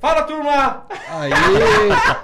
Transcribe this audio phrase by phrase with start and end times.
[0.00, 0.86] Fala, turma!
[1.10, 1.30] Aí.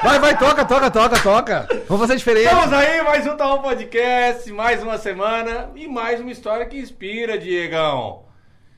[0.02, 1.69] Vai, vai, toca, toca, toca, toca.
[1.86, 2.46] Vamos fazer diferente.
[2.46, 7.36] Estamos aí, mais um Taon Podcast, mais uma semana e mais uma história que inspira,
[7.36, 8.24] Diegão.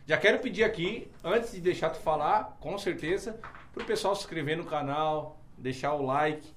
[0.04, 3.38] Já quero pedir aqui, antes de deixar tu falar, com certeza,
[3.72, 6.52] pro pessoal se inscrever no canal, deixar o like,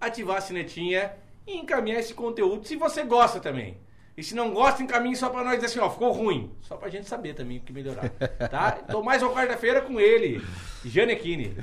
[0.00, 1.12] ativar a sinetinha
[1.46, 3.78] e encaminhar esse conteúdo se você gosta também.
[4.16, 6.48] E se não gosta, encaminhe só pra nós dizer assim, ó, ficou ruim.
[6.60, 8.08] Só pra gente saber também o que melhorar.
[8.48, 8.70] Tá?
[8.88, 10.40] Tô mais uma quarta-feira com ele,
[10.84, 11.56] Janequine.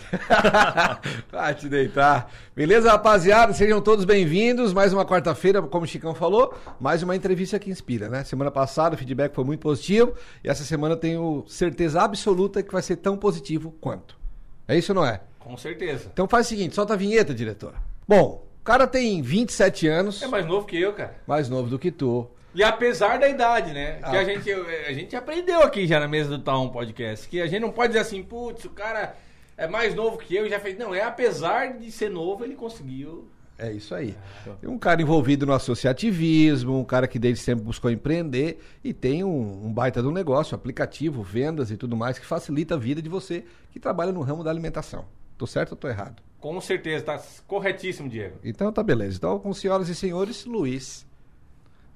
[1.31, 2.29] Vai te deitar.
[2.53, 3.53] Beleza, rapaziada?
[3.53, 4.73] Sejam todos bem-vindos.
[4.73, 8.25] Mais uma quarta-feira, como o Chicão falou, mais uma entrevista que inspira, né?
[8.25, 10.13] Semana passada o feedback foi muito positivo
[10.43, 14.19] e essa semana eu tenho certeza absoluta que vai ser tão positivo quanto.
[14.67, 15.21] É isso ou não é?
[15.39, 16.09] Com certeza.
[16.11, 17.75] Então faz o seguinte, solta a vinheta, diretor.
[18.05, 21.15] Bom, o cara tem 27 anos, É mais novo que eu, cara.
[21.25, 22.27] mais novo do que tu.
[22.53, 23.93] E apesar da idade, né?
[24.09, 24.19] Que Ah.
[24.19, 27.27] a gente, a gente aprendeu aqui já na mesa do Town Podcast.
[27.27, 29.15] Que a gente não pode dizer assim, putz, o cara
[29.57, 30.77] é mais novo que eu e já fez.
[30.77, 33.27] Não, é apesar de ser novo, ele conseguiu.
[33.57, 34.15] É isso aí.
[34.59, 39.23] Tem um cara envolvido no associativismo, um cara que desde sempre buscou empreender e tem
[39.23, 43.07] um, um baita do negócio, aplicativo, vendas e tudo mais que facilita a vida de
[43.09, 45.05] você que trabalha no ramo da alimentação.
[45.37, 46.23] Tô certo ou tô errado?
[46.39, 48.39] Com certeza, tá corretíssimo, Diego.
[48.43, 49.17] Então tá beleza.
[49.17, 51.05] Então, com senhoras e senhores, Luiz.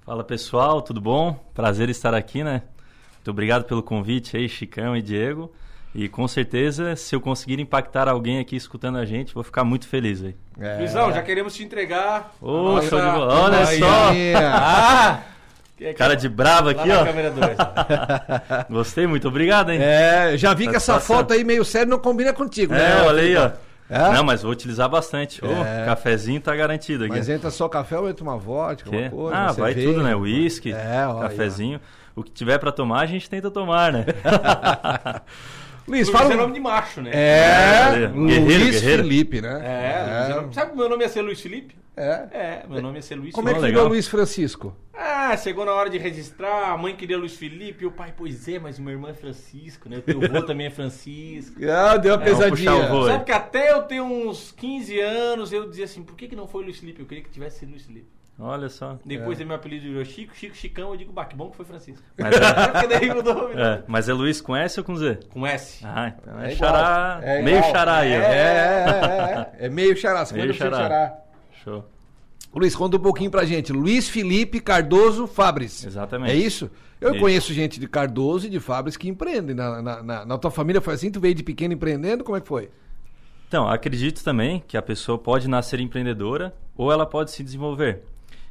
[0.06, 1.34] Fala pessoal, tudo bom?
[1.54, 2.62] Prazer estar aqui, né?
[3.16, 5.52] Muito obrigado pelo convite aí, Chicão e Diego.
[5.96, 9.88] E com certeza, se eu conseguir impactar alguém aqui escutando a gente, vou ficar muito
[9.88, 10.36] feliz aí.
[10.60, 10.78] É...
[10.78, 12.36] Luizão, já queremos te entregar.
[12.42, 13.34] Ô, a show de bola.
[13.46, 14.12] Olha só.
[14.46, 15.22] Ah!
[15.78, 17.04] Que- que- Cara de bravo aqui, ó.
[17.06, 17.58] câmera 2.
[18.70, 19.80] Gostei, muito obrigado, hein?
[19.82, 23.02] É, já vi que essa foto aí meio sério não combina contigo, É, né?
[23.08, 23.52] olha aí, ó.
[23.90, 24.14] É?
[24.14, 25.40] Não, mas vou utilizar bastante.
[25.46, 25.86] É.
[25.86, 27.14] cafezinho tá garantido aqui.
[27.16, 28.98] Mas entra só café ou entra uma vodka, Quê?
[29.04, 30.16] uma coisa, ah, vai cerveja, tudo, né?
[30.16, 31.80] Whisky, É, ó, cafezinho.
[32.16, 34.06] O que tiver pra tomar, a gente tenta tomar, né?
[35.88, 36.34] Luiz, Luiz fala.
[36.34, 37.12] é nome de macho, né?
[37.14, 39.04] É, Guerreiro, Luiz guerreiro.
[39.04, 39.62] Felipe, né?
[39.64, 41.76] É, Luiz é- sabe que meu nome ia ser Luiz Felipe?
[41.98, 42.28] É.
[42.32, 43.72] É, meu nome ia ser Luiz Como é que Ó, Felipe.
[43.72, 43.94] virou legal.
[43.94, 44.76] Luiz Francisco?
[44.94, 48.48] Ah, chegou na hora de registrar, a mãe queria Luiz Felipe, e o pai, pois
[48.48, 49.98] é, mas o meu irmão é Francisco, né?
[49.98, 51.56] O teu avô também é Francisco.
[51.70, 52.72] Ah, deu uma É, pesadinha.
[53.08, 56.48] Sabe que até eu ter uns 15 anos, eu dizia assim, por que, que não
[56.48, 57.02] foi Luiz Felipe?
[57.02, 58.08] Eu queria que tivesse sido Luiz Felipe.
[58.38, 59.00] Olha só.
[59.06, 59.46] Depois é.
[59.46, 62.04] meu apelido virou Chico, Chico, Chicão, eu digo, bah, que bom que foi Francisco.
[62.18, 62.40] Mas é,
[62.72, 65.20] Porque daí mudou, é, mas é Luiz com S ou com Z?
[65.30, 65.86] Com S.
[65.86, 67.20] Ah, então É é, xará.
[67.24, 68.12] É meio xará aí.
[68.12, 69.66] É, é, é, é.
[69.66, 70.78] É meio xará, 50% Meio xará.
[70.78, 71.18] xará.
[71.64, 71.86] Show.
[72.54, 73.72] Luiz, conta um pouquinho pra gente.
[73.72, 75.86] Luiz Felipe Cardoso Fabres.
[75.86, 76.32] Exatamente.
[76.32, 76.70] É isso?
[77.02, 77.20] Eu Isso.
[77.20, 79.54] conheço gente de Cardoso e de Fabres que empreendem.
[79.56, 81.12] Na, na, na- na tua família foi assim?
[81.12, 82.24] Tu veio de pequeno empreendendo?
[82.24, 82.70] Como é que foi?
[83.48, 88.04] Então, acredito também que a pessoa pode nascer empreendedora ou ela pode se desenvolver.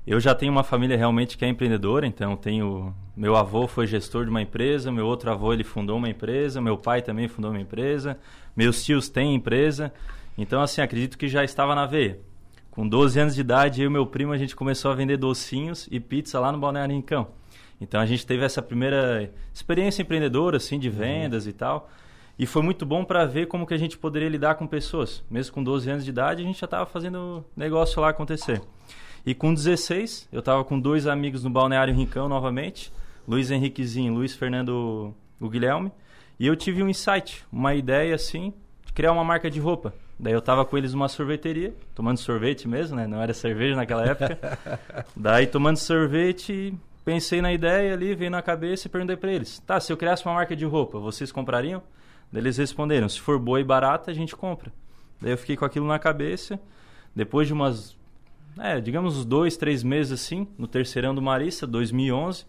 [0.07, 4.25] Eu já tenho uma família realmente que é empreendedora, então tenho meu avô foi gestor
[4.25, 7.61] de uma empresa, meu outro avô ele fundou uma empresa, meu pai também fundou uma
[7.61, 8.19] empresa,
[8.55, 9.91] meus tios têm empresa.
[10.37, 12.19] Então assim, acredito que já estava na veia.
[12.71, 15.89] Com 12 anos de idade, eu e meu primo a gente começou a vender docinhos
[15.91, 17.29] e pizza lá no Balneário Rincão.
[17.81, 21.89] Então a gente teve essa primeira experiência empreendedora assim de vendas e tal.
[22.39, 25.25] E foi muito bom para ver como que a gente poderia lidar com pessoas.
[25.31, 28.61] Mesmo com 12 anos de idade, a gente já estava fazendo negócio lá acontecer.
[29.27, 32.93] E com 16, eu estava com dois amigos no Balneário Rincão novamente,
[33.27, 35.91] Luiz Henriquezinho e Luiz Fernando o Guilherme,
[36.39, 38.53] e eu tive um insight, uma ideia assim,
[38.85, 39.95] de criar uma marca de roupa.
[40.19, 43.07] Daí eu estava com eles numa sorveteria, tomando sorvete mesmo, né?
[43.07, 44.39] Não era cerveja naquela época.
[45.17, 49.81] Daí tomando sorvete, pensei na ideia ali, veio na cabeça e perguntei para eles: "Tá,
[49.81, 51.83] se eu criasse uma marca de roupa, vocês comprariam?"
[52.31, 54.71] Daí eles responderam: "Se for boa e barata, a gente compra."
[55.21, 56.61] Daí eu fiquei com aquilo na cabeça.
[57.15, 57.97] Depois de umas
[58.59, 62.47] é, digamos uns dois, três meses assim, no terceirão do Marista, 2011,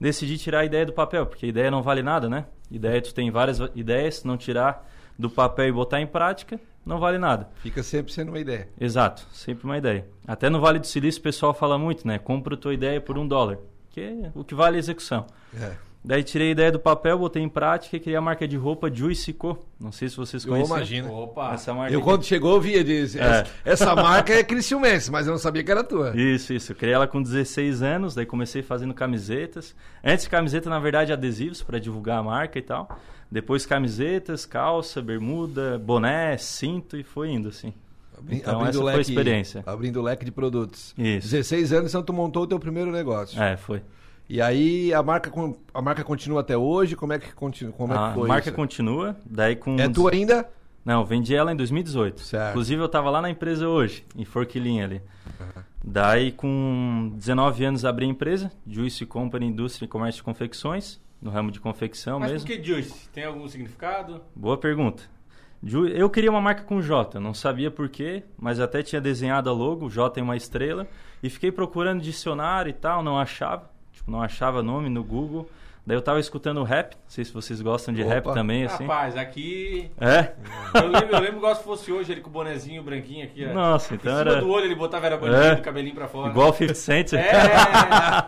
[0.00, 2.46] decidi tirar a ideia do papel, porque ideia não vale nada, né?
[2.70, 6.98] Ideia, tu tem várias ideias, se não tirar do papel e botar em prática, não
[6.98, 7.48] vale nada.
[7.56, 8.68] Fica sempre sendo uma ideia.
[8.80, 10.06] Exato, sempre uma ideia.
[10.26, 12.18] Até no Vale do Silício o pessoal fala muito, né?
[12.18, 13.58] Compra tua ideia por um dólar,
[13.90, 15.26] que é o que vale a execução.
[15.54, 15.76] É.
[16.08, 18.88] Daí tirei a ideia do papel, botei em prática e criei a marca de roupa
[18.88, 19.58] Juicy Co.
[19.80, 20.76] Não sei se vocês Eu conhecem.
[20.76, 21.12] imagino.
[21.12, 21.52] Opa.
[21.54, 22.04] Essa marca Eu aqui.
[22.08, 23.24] quando chegou eu via, disse, É.
[23.24, 26.12] essa, essa marca é Criciumense, mas eu não sabia que era tua.
[26.16, 26.70] Isso, isso.
[26.70, 29.74] Eu criei ela com 16 anos, daí comecei fazendo camisetas.
[30.04, 32.88] Antes camiseta, na verdade, adesivos para divulgar a marca e tal.
[33.28, 37.74] Depois camisetas, calça, bermuda, boné, cinto e foi indo assim.
[38.30, 39.62] Então, essa foi a experiência.
[39.66, 40.94] Abrindo o leque de produtos.
[40.96, 41.28] Isso.
[41.32, 43.40] 16 anos, então tu montou o teu primeiro negócio.
[43.42, 43.82] É, foi.
[44.28, 45.30] E aí a marca,
[45.72, 46.96] a marca continua até hoje?
[46.96, 48.56] Como é que, continua, como é a que foi marca isso?
[48.56, 49.76] continua, daí com...
[49.78, 50.48] É tua ainda?
[50.84, 52.20] Não, vendi ela em 2018.
[52.20, 52.50] Certo.
[52.50, 55.02] Inclusive eu tava lá na empresa hoje, em Forquilinha ali.
[55.84, 61.30] Daí com 19 anos abri a empresa, Juice Company Indústria e Comércio de Confecções, no
[61.30, 62.46] ramo de confecção Mas mesmo.
[62.46, 63.08] por que Juice?
[63.10, 64.20] Tem algum significado?
[64.34, 65.04] Boa pergunta.
[65.94, 69.52] Eu queria uma marca com J, não sabia por quê, mas até tinha desenhado a
[69.52, 70.86] logo, J em uma estrela,
[71.22, 75.50] e fiquei procurando dicionário e tal, não achava, tipo, não achava nome no Google.
[75.86, 78.34] Daí eu tava escutando rap, não sei se vocês gostam de rap Opa.
[78.34, 78.82] também, assim.
[78.84, 79.88] Rapaz, aqui.
[80.00, 80.32] É?
[80.74, 83.54] Eu lembro, eu lembro igual se fosse hoje ele com o bonezinho branquinho aqui, ó.
[83.54, 85.56] Nossa, Em então cima era do olho ele botava era bandido, É.
[85.56, 86.30] cabelinho pra fora.
[86.30, 87.12] igual 50 Cent.
[87.12, 87.32] É.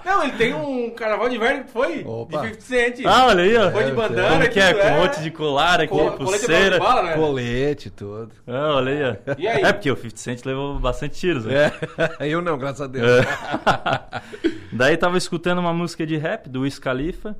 [0.05, 2.39] Não, ele tem um carnaval de inverno que foi Opa.
[2.43, 3.01] de 50 Cent.
[3.05, 3.71] Ah, olha aí, ó.
[3.73, 4.29] Foi de É, bandana.
[4.39, 4.75] Como que é?
[4.75, 6.79] Com um monte de colar aqui, Co- colete à prova de pulseira.
[6.79, 7.15] bala, né?
[7.17, 8.31] Colete, tudo.
[8.47, 9.35] Ah, olha aí, ó.
[9.37, 9.63] E aí?
[9.65, 11.73] É porque o 50 Cent levou bastante tiros, né?
[12.21, 13.05] É, eu não, graças a Deus.
[13.05, 14.23] É.
[14.73, 17.37] Daí tava escutando uma música de rap do Wiz Khalifa,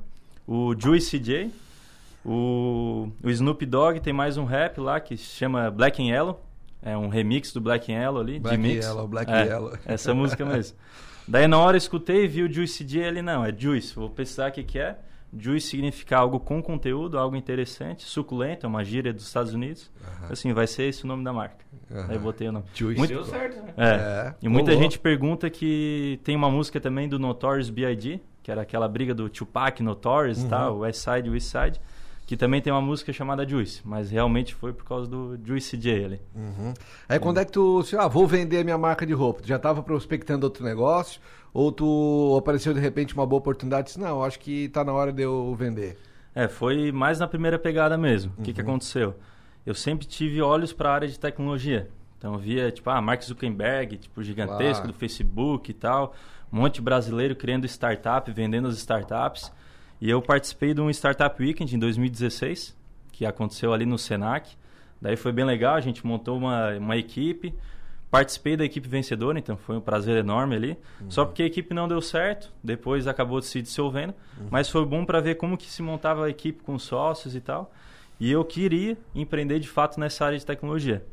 [0.51, 1.51] o Juicy J,
[2.25, 6.43] o, o Snoop Dogg tem mais um rap lá que se chama Black and Yellow.
[6.81, 8.85] É um remix do Black and Yellow ali, Black de mix.
[8.85, 9.77] Yellow, Black é, Yellow.
[9.85, 10.75] Essa música mesmo.
[11.27, 13.93] Daí na hora eu escutei e vi o Juicy J ali, não, é Juice.
[13.93, 14.97] Vou pesquisar o que que é.
[15.37, 19.91] Juice significa algo com conteúdo, algo interessante, suculento, é uma gíria dos Estados Unidos.
[20.27, 21.63] Assim, vai ser esse o nome da marca.
[21.91, 22.07] Aham.
[22.07, 22.65] Daí eu botei o nome.
[22.73, 22.97] Juice.
[22.97, 23.73] Muito- Deu certo, né?
[23.77, 23.85] é.
[23.85, 24.81] É, E muita rolou.
[24.83, 28.19] gente pergunta que tem uma música também do Notorious B.I.G.,
[28.49, 30.49] que era aquela briga do Tupac, Notorious e Uhum.
[30.49, 31.79] tal, West Side West Side,
[32.25, 36.03] que também tem uma música chamada Juice, mas realmente foi por causa do Juicy J
[36.05, 36.21] ali.
[36.35, 36.73] Uhum.
[37.07, 39.41] Aí quando é que tu, assim, ah, vou vender a minha marca de roupa?
[39.43, 41.21] Tu já tava prospectando outro negócio?
[41.53, 44.93] Ou tu apareceu de repente uma boa oportunidade e disse, não, acho que tá na
[44.93, 45.95] hora de eu vender.
[46.33, 48.31] É, foi mais na primeira pegada mesmo.
[48.35, 48.43] O Uhum.
[48.45, 49.13] que, que aconteceu?
[49.63, 51.87] Eu sempre tive olhos para a área de tecnologia.
[52.19, 54.87] Então via, tipo, ah, Mark Zuckerberg, tipo, gigantesco Claro.
[54.91, 56.13] do Facebook e tal.
[56.51, 59.51] Um monte de brasileiro criando startup, vendendo as startups.
[60.01, 62.75] E eu participei de um Startup Weekend em 2016,
[63.11, 64.55] que aconteceu ali no Senac.
[65.01, 67.53] Daí foi bem legal, a gente montou uma, uma equipe.
[68.11, 70.77] Participei da equipe vencedora, então foi um prazer enorme ali.
[71.09, 74.13] Só porque a equipe não deu certo, depois acabou se dissolvendo.
[74.49, 77.71] Mas foi bom para ver como que se montava a equipe com sócios e tal.
[78.19, 81.05] E eu queria empreender de fato nessa área de tecnologia.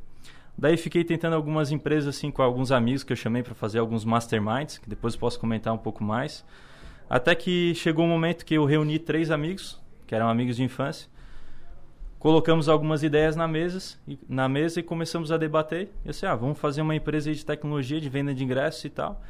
[0.59, 4.05] Daí fiquei tentando algumas empresas assim com alguns amigos que eu chamei para fazer alguns
[4.05, 6.45] masterminds, que depois posso comentar um pouco mais.
[7.11, 11.09] Até que chegou um momento que eu reuni três amigos, que eram amigos de infância.
[12.19, 13.99] Colocamos algumas ideias na mesa,
[14.29, 15.91] na mesa e começamos a debater.
[16.05, 19.23] Eu disse, ah, vamos fazer uma empresa de tecnologia, de venda de ingressos e tal.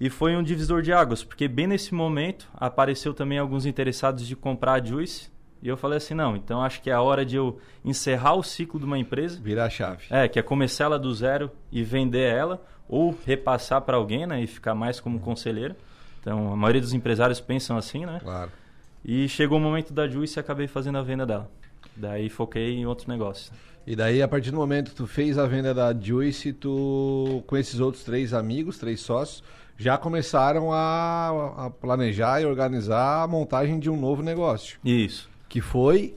[0.00, 4.34] E foi um divisor de águas, porque bem nesse momento apareceu também alguns interessados de
[4.34, 5.30] comprar a Juice.
[5.62, 8.42] E eu falei assim, não, então acho que é a hora de eu encerrar o
[8.42, 9.40] ciclo de uma empresa.
[9.40, 10.04] Virar a chave.
[10.10, 14.42] É, que é começar ela do zero e vender ela, ou repassar para alguém, né,
[14.42, 15.74] e ficar mais como conselheiro.
[16.20, 18.20] Então, a maioria dos empresários pensam assim, né?
[18.22, 18.50] Claro.
[19.04, 21.50] E chegou o momento da Juice e acabei fazendo a venda dela.
[21.96, 23.52] Daí foquei em outro negócio.
[23.86, 27.56] E daí, a partir do momento que tu fez a venda da Juice, tu, com
[27.56, 29.44] esses outros três amigos, três sócios,
[29.78, 34.78] já começaram a, a planejar e organizar a montagem de um novo negócio.
[34.84, 35.30] Isso.
[35.48, 36.16] Que foi...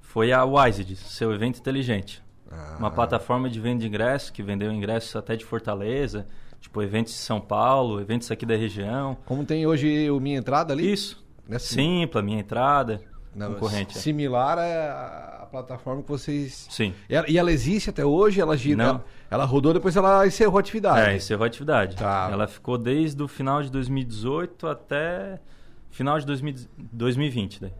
[0.00, 2.22] Foi a Wised, seu evento inteligente.
[2.50, 6.26] Ah, Uma plataforma de venda de ingressos, que vendeu ingressos até de Fortaleza,
[6.60, 9.16] tipo eventos de São Paulo, eventos aqui da região.
[9.26, 10.90] Como tem hoje o Minha Entrada ali?
[10.90, 11.22] Isso.
[11.46, 13.02] Nessa- Simpla, minha entrada,
[13.34, 13.96] Não, concorrente.
[13.96, 14.00] é.
[14.00, 16.66] Similar à à plataforma que vocês...
[16.70, 16.92] Sim.
[17.08, 18.40] E ela, e ela existe até hoje?
[18.40, 18.76] Ela gira?
[18.82, 18.90] Não.
[18.94, 21.10] Ela, ela rodou, depois ela encerrou a atividade.
[21.10, 21.94] É, encerrou a atividade.
[21.96, 22.28] Tá.
[22.32, 25.38] Ela ficou desde o final de 2018 até
[25.90, 26.54] final de 2000
[26.92, 27.60] 2020.
[27.60, 27.72] Daí.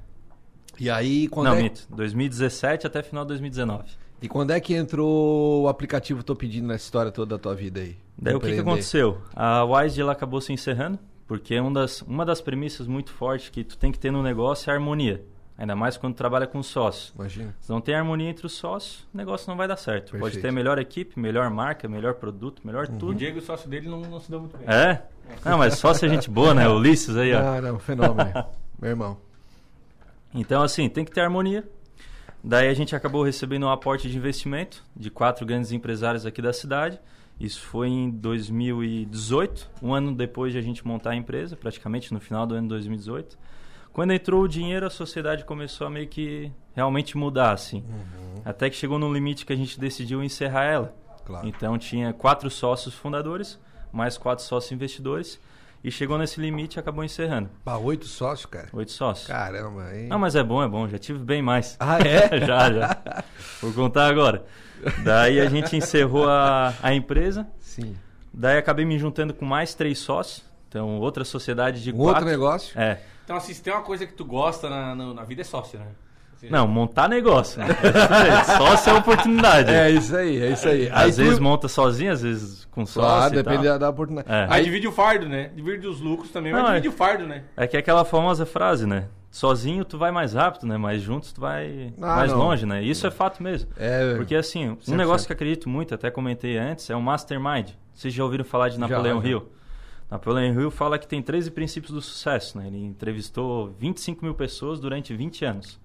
[0.79, 1.63] E aí, quando Não, é...
[1.63, 1.87] minto.
[1.91, 3.85] 2017 até final de 2019.
[4.21, 7.81] E quando é que entrou o aplicativo Tô Pedindo nessa história toda da tua vida
[7.81, 7.97] aí?
[8.17, 9.19] Daí o que, que aconteceu?
[9.35, 13.63] A Wise ela acabou se encerrando, porque um das, uma das premissas muito fortes que
[13.63, 15.23] tu tem que ter no negócio é a harmonia.
[15.59, 17.15] Ainda mais quando trabalha com sócio.
[17.15, 17.55] Imagina.
[17.61, 20.11] Se não tem harmonia entre os sócios, o negócio não vai dar certo.
[20.11, 20.43] Pode Perfeito.
[20.43, 23.15] ter melhor equipe, melhor marca, melhor produto, melhor O tudo.
[23.15, 24.67] Diego, o sócio dele, não, não se deu muito bem.
[24.69, 25.03] É?
[25.45, 26.69] Não, mas sócio é gente boa, né?
[26.69, 27.41] O Ulisses aí, ó.
[27.41, 28.33] Ah, não, fenômeno.
[28.79, 29.17] Meu irmão.
[30.35, 31.69] Então, assim, tem que ter harmonia.
[32.43, 36.53] Daí a gente acabou recebendo um aporte de investimento de quatro grandes empresários aqui da
[36.53, 37.01] cidade.
[37.41, 42.21] Isso foi em 2018, um ano depois de a gente montar a empresa, praticamente no
[42.21, 43.37] final do ano de 2018.
[43.93, 47.83] Quando entrou o dinheiro, a sociedade começou a meio que realmente mudar, assim.
[48.45, 50.95] Até que chegou num limite que a gente decidiu encerrar ela.
[51.25, 51.49] Claro.
[51.49, 53.59] Então tinha quatro sócios fundadores,
[53.93, 55.41] mais quatro sócios investidores.
[55.87, 57.49] E chegou nesse limite e acabou encerrando.
[57.65, 58.67] Pá, oito sócios, cara.
[58.73, 59.29] Oito sócios.
[59.29, 60.09] Caramba, hein?
[60.09, 60.89] Não, mas é bom, é bom.
[60.89, 61.77] Já tive bem mais.
[61.79, 62.41] Ah, é?
[62.45, 63.25] já, já.
[63.63, 64.45] Vou contar agora.
[65.05, 67.47] Daí a gente encerrou a, a empresa.
[67.61, 67.95] Sim.
[68.35, 70.45] Daí acabei me juntando com mais três sócios.
[70.69, 72.15] Então, outra sociedade de Um quatro.
[72.15, 72.77] outro negócio?
[72.77, 73.01] É.
[73.25, 75.79] Então, assim, se tem uma coisa que tu gosta na, na, na vida é sócio,
[75.79, 75.87] né?
[76.51, 77.61] Não, montar negócio.
[77.67, 78.45] Né?
[78.57, 79.71] Sócio é oportunidade.
[79.71, 80.89] É isso aí, é isso aí.
[80.93, 83.45] Às tu- vezes monta sozinho, às vezes com sócio Claro, e tal.
[83.45, 84.29] depende da, da oportunidade.
[84.33, 84.47] É.
[84.51, 85.51] Aí divide o fardo, né?
[85.55, 87.45] Divide os lucros também, mas Não, divide é- o fardo, né?
[87.57, 89.07] É que é aquela famosa frase, né?
[89.29, 90.79] sozinho tu vai mais rápido, né?
[90.79, 92.39] Mas juntos tu vai Ah, mais não.
[92.39, 92.83] longe, né?
[92.83, 93.69] Isso é fato mesmo.
[93.77, 94.97] É, Porque assim, um 100%.
[94.97, 97.69] negócio que eu acredito muito, até comentei antes, é o Mastermind.
[97.93, 99.29] Vocês já ouviram falar de Napoleão já.
[99.29, 99.47] Hill?
[100.11, 102.67] Napoleão Hill fala que tem 13 princípios do sucesso, né?
[102.69, 105.79] Ele entrevistou 25 mil pessoas durante 20 anos.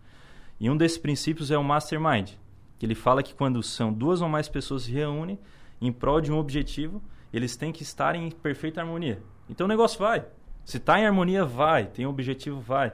[0.61, 2.33] E um desses princípios é o Mastermind,
[2.77, 5.39] que ele fala que quando são duas ou mais pessoas se reúnem
[5.81, 7.01] em prol de um objetivo,
[7.33, 9.19] eles têm que estar em perfeita harmonia.
[9.49, 10.23] Então o negócio vai.
[10.63, 11.85] Se está em harmonia, vai.
[11.87, 12.91] Tem um objetivo, vai.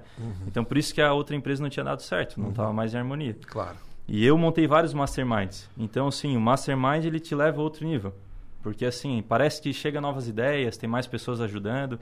[0.47, 2.97] Então por isso que a outra empresa não tinha dado certo, não estava mais em
[2.99, 3.35] harmonia.
[3.45, 3.75] Claro.
[4.07, 5.69] E eu montei vários masterminds.
[5.77, 8.13] Então, assim, o mastermind ele te leva a outro nível.
[8.63, 11.99] Porque, assim, parece que chega novas ideias, tem mais pessoas ajudando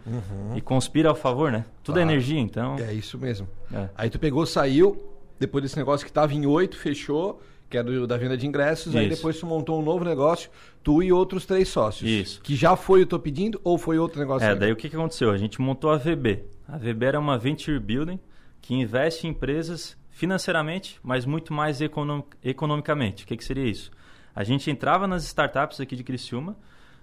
[0.55, 1.65] e conspira ao favor, né?
[1.83, 2.11] Tudo é Claro.
[2.11, 2.75] energia, então.
[2.77, 3.47] É isso mesmo.
[3.73, 3.89] É.
[3.95, 8.05] Aí tu pegou, saiu, depois desse negócio que tava em oito, fechou, que é do,
[8.05, 9.15] da venda de ingressos, aí Isso.
[9.17, 10.49] depois tu montou um novo negócio,
[10.83, 12.09] tu e outros três sócios.
[12.09, 12.41] Isso.
[12.41, 14.45] Que já foi o Tô Pedindo ou foi outro negócio?
[14.45, 14.61] É, ainda?
[14.61, 15.31] daí o que, que aconteceu?
[15.31, 16.43] A gente montou a VB.
[16.67, 18.19] A VB era uma venture building
[18.61, 23.23] que investe em empresas financeiramente, mas muito mais econom- economicamente.
[23.23, 23.91] O que, que seria isso?
[24.33, 26.55] A gente entrava nas startups aqui de Criciúma,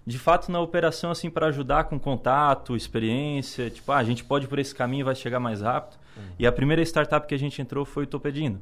[0.06, 4.46] de fato na operação assim para ajudar com contato, experiência, tipo, ah, a gente pode
[4.46, 6.00] ir por esse caminho, vai chegar mais rápido.
[6.38, 8.61] E a primeira startup que a gente entrou foi o Topedino.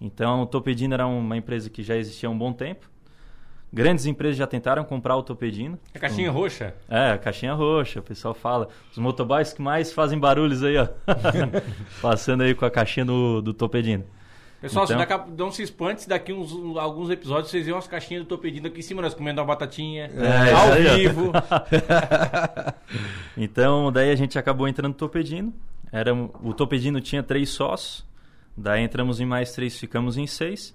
[0.00, 2.88] Então, o Topedino era uma empresa que já existia há um bom tempo.
[3.72, 5.78] Grandes empresas já tentaram comprar o Topedino.
[5.94, 6.74] A caixinha roxa.
[6.88, 8.68] É, a caixinha roxa, o pessoal fala.
[8.90, 10.88] Os motoboys que mais fazem barulhos aí, ó.
[12.02, 14.04] Passando aí com a caixinha do, do Topedino.
[14.60, 17.74] Pessoal, se Então- daqui a- não se espante, se daqui uns alguns episódios vocês veem
[17.74, 20.98] umas caixinhas do Tô Pedindo aqui em cima, nós comendo uma batatinha, É, ao aí,
[21.06, 21.32] vivo.
[23.36, 25.52] Então, daí a gente acabou entrando no Topedino.
[25.92, 28.06] Era, o Topedino tinha três sócios.
[28.56, 30.74] Daí entramos em mais três, ficamos em seis.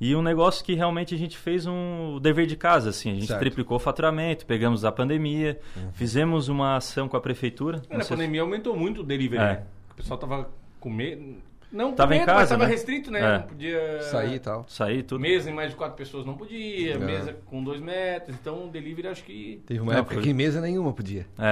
[0.00, 3.10] E um negócio que realmente a gente fez um dever de casa, assim.
[3.10, 3.38] A gente Certo.
[3.40, 5.60] triplicou o faturamento, pegamos a pandemia,
[5.92, 7.78] fizemos uma ação com a prefeitura.
[7.88, 9.46] Na Não sei se- pandemia aumentou muito o delivery, É.
[9.46, 9.62] né?
[9.92, 10.50] O pessoal tava
[10.80, 11.36] com medo.
[11.70, 12.70] Não Tava com em casa, tava né?
[12.70, 13.20] restrito, né?
[13.20, 13.38] É.
[13.38, 14.66] Não podia Sair e tal.
[14.68, 15.20] Sair tudo.
[15.20, 16.98] Mesa em mais de quatro pessoas não podia, É.
[16.98, 18.36] mesa com dois metros.
[18.38, 19.62] Então o delivery acho que.
[19.66, 21.26] Teve uma Não, época foi- que mesa nenhuma podia.
[21.38, 21.46] É.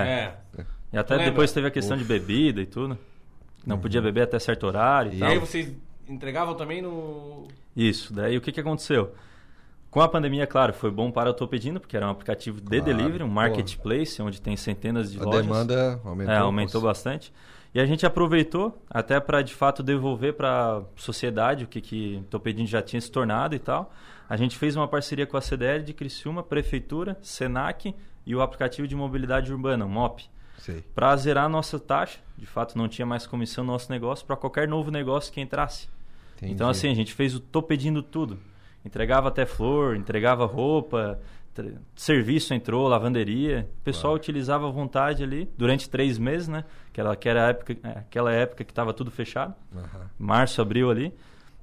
[0.58, 0.64] É.
[0.92, 1.30] E até Lembra?
[1.30, 2.98] depois teve a questão de bebida e tudo.
[3.64, 5.28] Não podia beber até certo horário e, E E tal.
[5.30, 5.72] aí vocês
[6.08, 7.46] entregavam também no.
[7.76, 9.14] Isso, daí o que, que aconteceu?
[9.90, 12.66] Com a pandemia, claro, foi bom para o Tô Pedindo, porque era um aplicativo de
[12.68, 13.34] Claro, delivery, um pô.
[13.34, 15.42] marketplace, onde tem centenas de A lojas.
[15.42, 16.34] demanda aumentou.
[16.34, 17.32] É, aumentou bastante.
[17.74, 22.22] E a gente aproveitou até para, de fato, devolver para a sociedade o que, que
[22.30, 23.92] Tô Pedindo já tinha se tornado e tal.
[24.28, 27.94] A gente fez uma parceria com a CDL de Criciúma, Prefeitura, Senac
[28.24, 30.28] e o aplicativo de mobilidade urbana, o MOP.
[30.94, 32.18] Para zerar a nossa taxa.
[32.36, 35.88] De fato, não tinha mais comissão no nosso negócio para qualquer novo negócio que entrasse.
[36.36, 36.52] Entendi.
[36.52, 38.38] Então, assim, a gente fez o tô pedindo tudo.
[38.84, 41.20] Entregava até flor, entregava roupa,
[41.94, 43.68] serviço entrou, lavanderia.
[43.80, 46.64] O pessoal utilizava à vontade ali durante três meses, né?
[46.92, 49.54] Que era, que era época, é, aquela época que estava tudo fechado.
[49.74, 50.10] Aham.
[50.18, 51.12] Março, abril ali.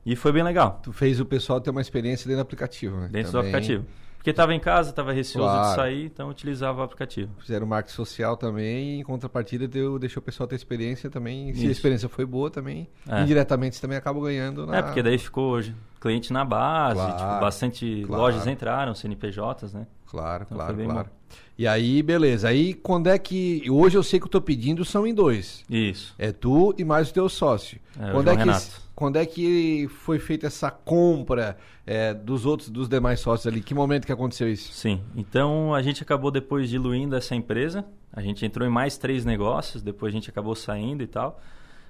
[0.05, 3.09] E foi bem legal, Tu fez o pessoal ter uma experiência dentro do aplicativo, né?
[3.11, 3.85] dentro Também do aplicativo.
[4.27, 5.69] Porque estava em casa, estava receoso Claro.
[5.69, 7.31] de sair, então utilizava o aplicativo.
[7.39, 11.53] Fizeram marketing social também em contrapartida deu, deixou o pessoal ter experiência também.
[11.53, 11.71] Se a Isso.
[11.71, 13.21] experiência foi boa também, É.
[13.21, 14.65] indiretamente você também acaba ganhando.
[14.67, 14.79] Na...
[14.79, 18.21] É, porque daí ficou hoje cliente na base, Claro, tipo, bastante claro.
[18.21, 19.87] lojas entraram, CNPJs, né?
[20.05, 21.09] Claro, Então claro, claro.
[21.57, 22.49] E aí, beleza.
[22.49, 23.63] Aí, quando é que.
[23.69, 25.65] Hoje eu sei que eu tô pedindo são em dois.
[25.67, 26.13] Isso.
[26.17, 27.79] É tu e mais o teu sócio.
[27.99, 28.81] É, quando, é que, Renato.
[28.95, 33.61] quando é que foi feita essa compra é, dos outros, dos demais sócios ali?
[33.61, 34.71] Que momento que aconteceu isso?
[34.71, 35.01] Sim.
[35.15, 37.83] Então a gente acabou depois diluindo essa empresa.
[38.13, 41.41] A gente entrou em mais três negócios, depois a gente acabou saindo e tal.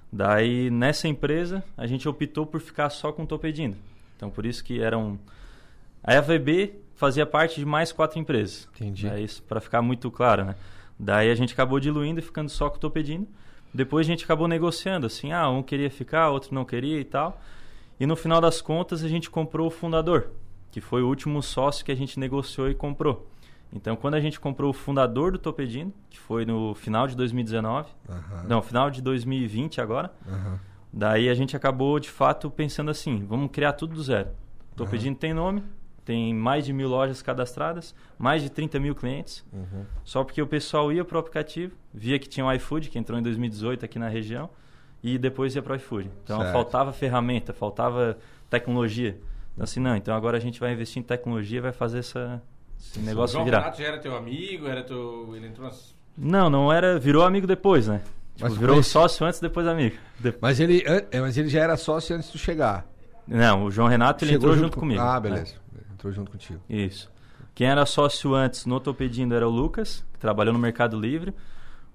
[0.09, 3.75] Daí nessa empresa a gente optou por ficar só com o Topedindo.
[4.15, 5.19] Então por isso que eram.
[6.01, 8.67] A AVB fazia parte de mais quatro empresas.
[8.75, 9.07] Entendi.
[9.07, 10.55] É isso para ficar muito claro, né?
[10.99, 13.27] Daí a gente acabou diluindo e ficando só com o Topedindo.
[13.73, 17.39] Depois a gente acabou negociando, assim, ah, um queria ficar, outro não queria e tal.
[17.99, 20.31] E no final das contas a gente comprou o fundador,
[20.71, 23.27] que foi o último sócio que a gente negociou e comprou.
[23.71, 27.89] Então quando a gente comprou o fundador do Topedino, que foi no final de 2019,
[28.09, 30.59] Aham, não, final de 2020 agora, aham.
[30.91, 34.29] daí a gente acabou de fato pensando assim, vamos criar tudo do zero.
[34.75, 35.63] Topedino tem nome,
[36.07, 39.45] tem mais de mil lojas cadastradas, mais de 30 mil clientes.
[39.51, 39.83] Uhum.
[40.05, 43.21] Só porque o pessoal ia pro aplicativo, via que tinha o iFood, que entrou em
[43.21, 44.49] 2018 aqui na região,
[45.03, 46.09] e depois ia pro iFood.
[46.23, 46.53] Então Certo.
[46.53, 48.17] faltava ferramenta, faltava
[48.49, 49.17] tecnologia.
[49.53, 52.41] Então assim, não, então agora a gente vai investir em tecnologia, vai fazer essa,
[52.79, 53.59] esse o negócio João virar.
[53.59, 55.33] Renato já era teu amigo, era teu.
[55.35, 55.93] Ele entrou nas.
[56.17, 58.01] Não, não era, virou amigo depois, né?
[58.35, 59.97] Tipo, Mas virou sócio antes, depois amigo.
[60.19, 62.85] De- Mas, ele, é, mas ele já era sócio antes de chegar.
[63.27, 65.01] Não, o João Renato ele Chegou entrou junto com- comigo.
[65.01, 65.43] Ah, né?
[66.07, 66.59] Entrou junto contigo.
[66.69, 67.11] Isso.
[67.53, 71.33] Quem era sócio antes no Topedindo era o Lucas, que trabalhou no Mercado Livre,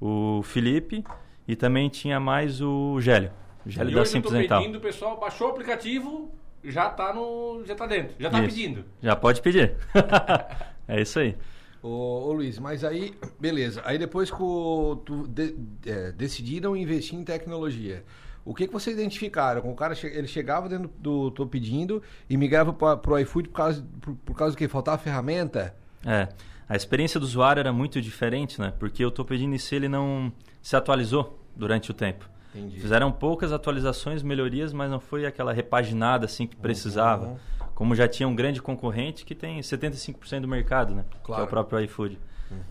[0.00, 1.04] o Felipe
[1.46, 3.30] e também tinha mais o Gélio.
[3.64, 4.60] GL e da Simples Dental.
[4.60, 6.30] pedindo, o pessoal baixou o aplicativo,
[6.64, 7.62] já tá no.
[7.64, 8.48] já tá dentro, já tá Isso.
[8.56, 8.84] pedindo.
[9.00, 9.76] Já pode pedir.
[10.88, 11.36] é isso aí.
[11.80, 11.88] Ô,
[12.28, 13.80] ô, Luiz, mas aí, beleza.
[13.84, 15.54] Aí depois que o- tu de-
[15.86, 18.04] é, decidiram investir em tecnologia,
[18.44, 19.70] o que, que vocês identificaram?
[19.70, 23.84] O cara ele chegava dentro do Tô Pedindo e migrava para pro iFood por causa,
[24.00, 24.66] por, por causa do que?
[24.68, 25.74] Faltava ferramenta?
[26.04, 26.28] É,
[26.68, 28.72] a experiência do usuário era muito diferente, né?
[28.78, 32.28] Porque o Tô Pedindo em si ele não se atualizou durante o tempo.
[32.54, 32.80] Entendi.
[32.80, 37.36] Fizeram poucas atualizações, melhorias, mas não foi aquela repaginada assim que precisava.
[37.74, 41.04] Como já tinha um grande concorrente que tem 75% do mercado, né?
[41.10, 41.44] Que é Claro.
[41.44, 42.18] o próprio iFood.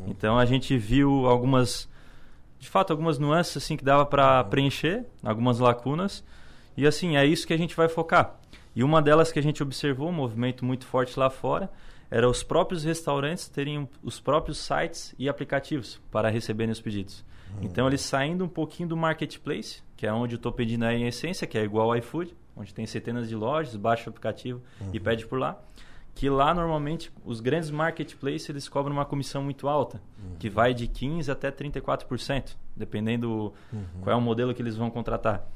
[0.05, 1.89] Então a gente viu algumas,
[2.61, 6.23] de fato, algumas nuances assim que dava para preencher, algumas lacunas.
[6.77, 8.39] E assim, é isso que a gente vai focar.
[8.75, 11.71] E uma delas que a gente observou, um movimento muito forte lá fora,
[12.11, 17.25] era os próprios restaurantes terem os próprios sites e aplicativos para receberem os pedidos.
[17.63, 21.07] Então, eles saindo um pouquinho do marketplace, que é onde eu estou pedindo aí em
[21.07, 24.61] essência, que é igual ao iFood, onde tem centenas de lojas, baixa o aplicativo
[24.93, 25.59] e pede por lá.
[26.13, 30.01] Que lá, normalmente, os grandes marketplaces, eles cobram uma comissão muito alta,
[30.37, 33.53] que vai de 15% até 34%, dependendo
[34.01, 35.47] qual é o modelo que eles vão contratar.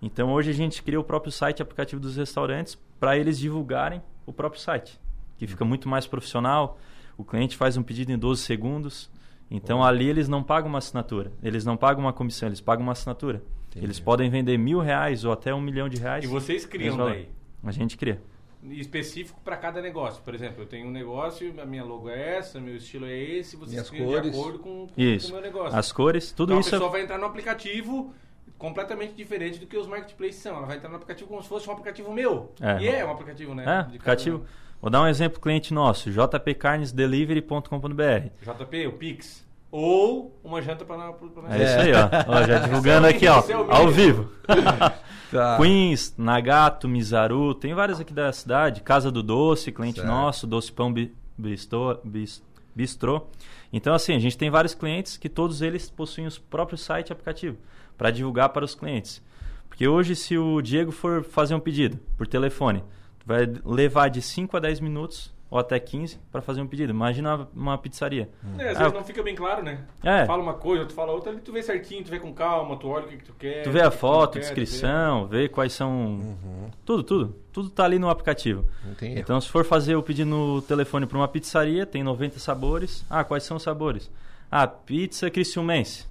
[0.00, 4.32] Então, hoje a gente cria o próprio site aplicativo dos restaurantes para eles divulgarem o
[4.32, 4.98] próprio site,
[5.38, 6.78] que fica muito mais profissional.
[7.18, 9.10] O cliente faz um pedido em 12 segundos.
[9.50, 11.32] Então, ali eles não pagam uma assinatura.
[11.42, 13.42] Eles não pagam uma comissão, eles pagam uma assinatura.
[13.74, 16.24] Eles podem vender mil reais ou até um milhão de reais.
[16.24, 17.28] E vocês criam daí?
[17.62, 18.22] A gente cria.
[18.64, 20.22] Específico para cada negócio.
[20.22, 23.56] Por exemplo, eu tenho um negócio, a minha logo é essa, meu estilo é esse,
[23.56, 24.32] Minhas criam cores.
[24.32, 25.30] de acordo com, com Isso.
[25.30, 25.78] o meu negócio.
[25.78, 26.68] As cores, tudo então isso.
[26.68, 28.12] a é- pessoa vai entrar no aplicativo
[28.58, 30.56] completamente diferente do que os marketplaces são.
[30.56, 32.52] Ela vai entrar no aplicativo como se fosse um aplicativo meu.
[32.60, 32.80] É.
[32.82, 33.62] E é um aplicativo, né?
[33.62, 34.44] É, De cada- aplicativo.
[34.80, 38.28] Vou dar um exemplo cliente nosso, jpcarnesdelivery.com.br.
[38.42, 39.45] JP, o Pix.
[39.76, 41.16] Ou uma janta para nós.
[41.50, 42.08] É isso aí, ó.
[42.28, 44.30] Ó, Já divulgando aqui, ó, é o ao vivo.
[45.28, 45.56] Tá.
[45.56, 48.80] Queens, Nagato, Mizaru, tem várias aqui da cidade.
[48.80, 50.06] Casa do Doce, cliente Certo.
[50.08, 52.40] nosso, Doce Pão Bi- Bistrô, Bis-
[52.72, 53.26] Bistrô.
[53.72, 57.12] Então, assim, a gente tem vários clientes que todos eles possuem os próprios site e
[57.12, 57.56] aplicativo
[57.98, 59.20] para divulgar para os clientes.
[59.68, 62.84] Porque hoje, se o Diego for fazer um pedido por telefone,
[63.26, 66.90] vai levar de 5 a 10 minutos ou até 15 para fazer um pedido.
[66.90, 68.28] Imagina uma- pizzaria.
[68.58, 69.84] É, às Ah, vezes não fica bem claro, né?
[70.02, 70.24] É.
[70.26, 72.88] Fala uma coisa, tu fala outra, ali tu vê certinho, tu vê com calma, tu
[72.88, 73.62] olha o que, que tu quer.
[73.62, 75.90] Tu vê a tu foto, quer, tu descrição, vê quais são.
[75.92, 76.70] Uhum.
[76.84, 77.36] Tudo, tudo.
[77.52, 78.64] Tudo tá ali no aplicativo.
[78.84, 79.20] Não tem erro.
[79.20, 83.04] Então, se for fazer o pedido no telefone para uma pizzaria, tem 90 sabores.
[83.08, 84.10] Ah, quais são os sabores?
[84.50, 86.04] Ah, pizza criciumense.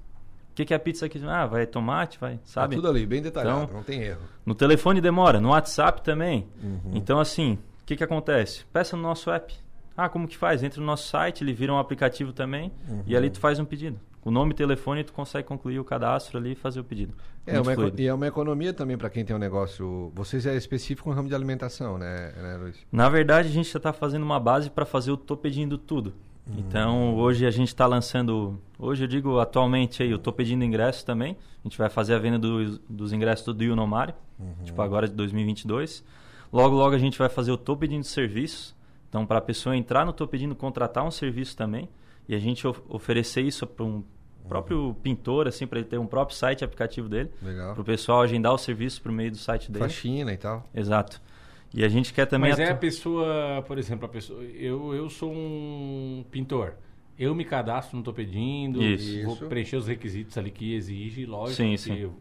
[0.51, 1.37] O que, que é a pizza criciumense?
[1.41, 2.75] Ah, vai tomate, vai, Tá sabe?
[2.77, 4.21] tudo ali, bem detalhado, Então- não tem erro.
[4.45, 6.47] No telefone demora, no WhatsApp também.
[6.63, 6.91] Uhum.
[6.93, 8.65] Então, assim, o que, que acontece?
[8.73, 9.53] Peça no nosso app.
[9.95, 10.63] Ah, como que faz?
[10.63, 12.71] Entra no nosso site, ele vira um aplicativo também
[13.05, 13.17] e Uhum.
[13.17, 13.99] ali tu faz um pedido.
[14.25, 17.13] O nome e telefone, tu consegue concluir o cadastro ali e fazer o pedido.
[17.45, 18.01] É uma, fluido.
[18.01, 20.11] e é uma economia também para quem tem um negócio.
[20.15, 22.75] Vocês é específico no ramo de alimentação, né, né Luiz?
[22.91, 26.11] Na verdade, a gente já está fazendo uma base para fazer o Tô Pedindo Tudo.
[26.57, 28.59] Então, hoje a gente está lançando...
[28.77, 31.37] Hoje eu digo atualmente aí, eu Tô Pedindo Ingressos também.
[31.63, 34.13] A gente vai fazer a venda do- dos ingressos do Ionomari,
[34.63, 36.03] tipo agora de 2022.
[36.51, 38.75] Logo, logo a gente vai fazer o Tô Pedindo Serviços.
[39.09, 41.87] Então, para a pessoa entrar no Tô Pedindo, contratar um serviço também.
[42.27, 44.03] E a gente of- oferecer isso para um
[44.47, 47.29] próprio pintor, assim, para ele ter um próprio site aplicativo dele.
[47.41, 47.73] Legal.
[47.73, 49.85] Para o pessoal agendar o serviço por meio do site dele.
[49.85, 50.67] Faxina e tal.
[50.73, 51.21] Exato.
[51.73, 52.49] E a gente quer também...
[52.51, 54.41] Mas é a pessoa, por exemplo, a pessoa.
[54.43, 56.75] Eu, eu sou um pintor.
[57.17, 58.81] Eu me cadastro, não tô pedindo.
[58.83, 59.23] Isso.
[59.25, 59.45] Vou Isso.
[59.47, 61.55] preencher os requisitos ali que exige, lógico.
[61.57, 61.97] Sim, sim.
[61.97, 62.13] eu-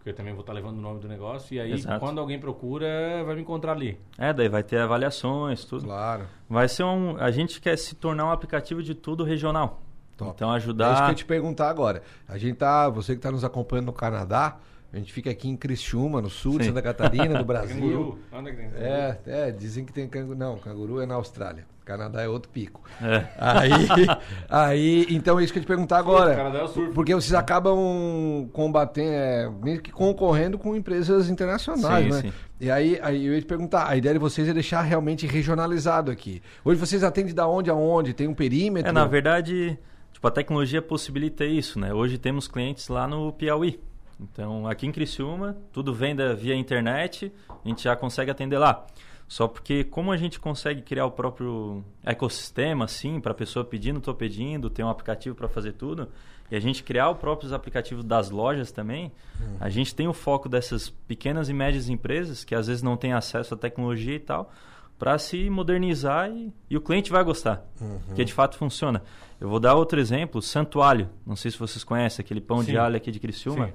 [0.00, 1.54] porque eu também vou estar levando o nome do negócio.
[1.54, 2.00] E aí, Exato.
[2.00, 4.00] quando alguém procura, vai me encontrar ali.
[4.16, 5.84] É, daí vai ter avaliações, tudo.
[5.84, 6.24] Claro.
[6.48, 7.18] Vai ser um.
[7.18, 9.82] A gente quer se tornar um aplicativo de tudo regional.
[10.16, 10.32] Top.
[10.34, 11.14] Então É isso que eu ajudar.
[11.14, 12.02] te perguntar agora.
[12.26, 14.56] A gente tá, você que está nos acompanhando no Canadá,
[14.90, 16.70] a gente fica aqui em Criciúma, no sul de Sim.
[16.70, 17.78] Santa Catarina, do Brasil.
[17.78, 18.18] Canguru.
[18.32, 18.82] Onde é que tem?
[18.82, 20.36] É, é, dizem que tem canguru.
[20.38, 21.66] Não, canguru é na Austrália.
[21.90, 22.82] Canadá é outro pico.
[23.02, 23.24] É.
[23.36, 23.72] Aí,
[24.48, 26.32] aí, então é isso que eu ia te perguntar agora.
[26.32, 26.92] o Canadá é o surf.
[26.92, 32.30] Porque vocês acabam combatendo, é, meio que concorrendo com empresas internacionais, Sim, né?
[32.30, 32.32] sim.
[32.60, 36.10] E aí, aí eu ia te perguntar, a ideia de vocês é deixar realmente regionalizado
[36.10, 36.42] aqui.
[36.64, 38.12] Hoje vocês atendem da onde a onde?
[38.12, 38.88] Tem um perímetro?
[38.88, 39.78] É, na verdade,
[40.12, 41.92] tipo, a tecnologia possibilita isso, né?
[41.92, 43.80] Hoje temos clientes lá no Piauí.
[44.20, 48.84] Então, aqui em Criciúma, tudo venda via internet, a gente já consegue atender lá.
[49.30, 54.00] Só porque como a gente consegue criar o próprio ecossistema, assim, para a pessoa pedindo,
[54.00, 56.08] tô pedindo, tem um aplicativo para fazer tudo,
[56.50, 59.12] e a gente criar os próprios aplicativos das lojas também,
[59.60, 63.12] a gente tem o foco dessas pequenas e médias empresas que às vezes não têm
[63.12, 64.52] acesso à tecnologia e tal,
[64.98, 67.64] para se modernizar e, e o cliente vai gostar,
[68.08, 69.00] porque de fato funciona.
[69.40, 71.08] Eu vou dar outro exemplo, Santuário.
[71.24, 72.72] Não sei se vocês conhecem aquele pão Sim.
[72.72, 73.68] de alho aqui de Criciúma.
[73.68, 73.72] Sim.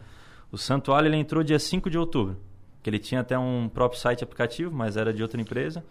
[0.52, 2.38] O Santuário ele entrou dia 5 de outubro.
[2.86, 5.84] Que ele tinha até um próprio site aplicativo, mas era de outra empresa.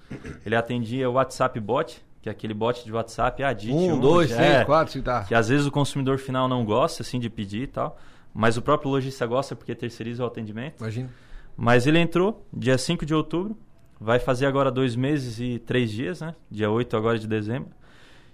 [0.46, 4.30] Ele atendia o WhatsApp Bot, que é aquele bot de WhatsApp, ah, digite Um, dois,
[4.30, 5.24] é, três, quatro, se tá.
[5.24, 7.98] que às vezes o consumidor final não gosta assim de pedir e tal,
[8.32, 10.76] mas o próprio lojista gosta porque terceiriza o atendimento.
[10.78, 11.10] Imagina.
[11.56, 13.58] Mas ele entrou dia 5 de outubro,
[14.00, 16.32] vai fazer agora dois meses e três dias, né?
[16.48, 17.70] Dia 8 agora de dezembro.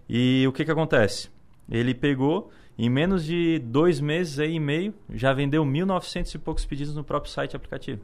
[0.07, 1.31] E o que que acontece?
[1.67, 6.65] Ele pegou, em menos de dois meses aí, e meio, já vendeu 1.900 e poucos
[6.65, 8.03] pedidos no próprio site aplicativo.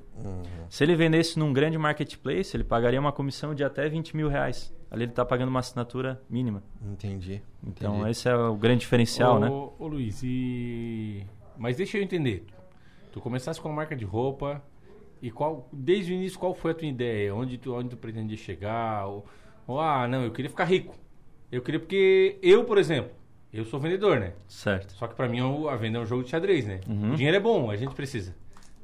[0.69, 4.75] Se ele vendesse num grande marketplace, ele pagaria uma comissão de até 20 mil reais.
[4.91, 6.63] Ali ele está pagando uma assinatura mínima.
[6.83, 7.43] Entendi.
[7.67, 8.11] Então entendi.
[8.11, 9.49] esse é o grande diferencial, ô, né?
[9.51, 11.25] Ô Luiz, e.
[11.57, 12.45] Mas deixa eu entender.
[13.13, 14.63] Tu começaste com a marca de roupa.
[15.23, 17.35] E qual, desde o início, qual foi a tua ideia?
[17.35, 19.07] Onde tu, onde tu pretendia chegar?
[19.07, 19.25] Ou,
[19.67, 20.95] ou, ah, não, eu queria ficar rico.
[21.51, 23.11] Eu queria porque eu, por exemplo,
[23.59, 24.33] eu sou vendedor, né?
[24.49, 24.93] Certo.
[24.95, 26.81] Só que pra mim a venda é um jogo de xadrez, né?
[26.89, 27.13] Uhum.
[27.13, 28.35] O dinheiro é bom, a gente precisa.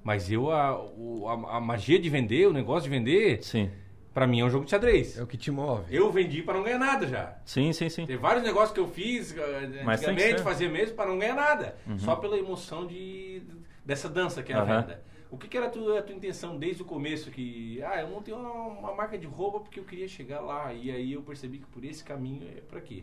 [0.03, 3.71] Mas eu, a, a, a magia de vender, o negócio de vender, Sim.
[4.13, 5.17] pra mim é um jogo de xadrez.
[5.17, 5.85] É o que te move.
[5.95, 7.37] Eu vendi pra não ganhar nada já.
[7.45, 8.05] Sim, sim, sim.
[8.05, 11.77] Tem vários negócios que eu fiz, eh, Mas antigamente fazia mesmo para não ganhar nada.
[11.99, 13.43] Só pela emoção de,
[13.85, 15.03] dessa dança que é a venda.
[15.31, 17.31] O que, que era a tua, a tua intenção desde o começo?
[17.31, 20.75] Que, ah, eu montei uma, uma marca de roupa porque eu queria chegar lá.
[20.75, 23.03] E aí eu percebi que por esse caminho é por aqui.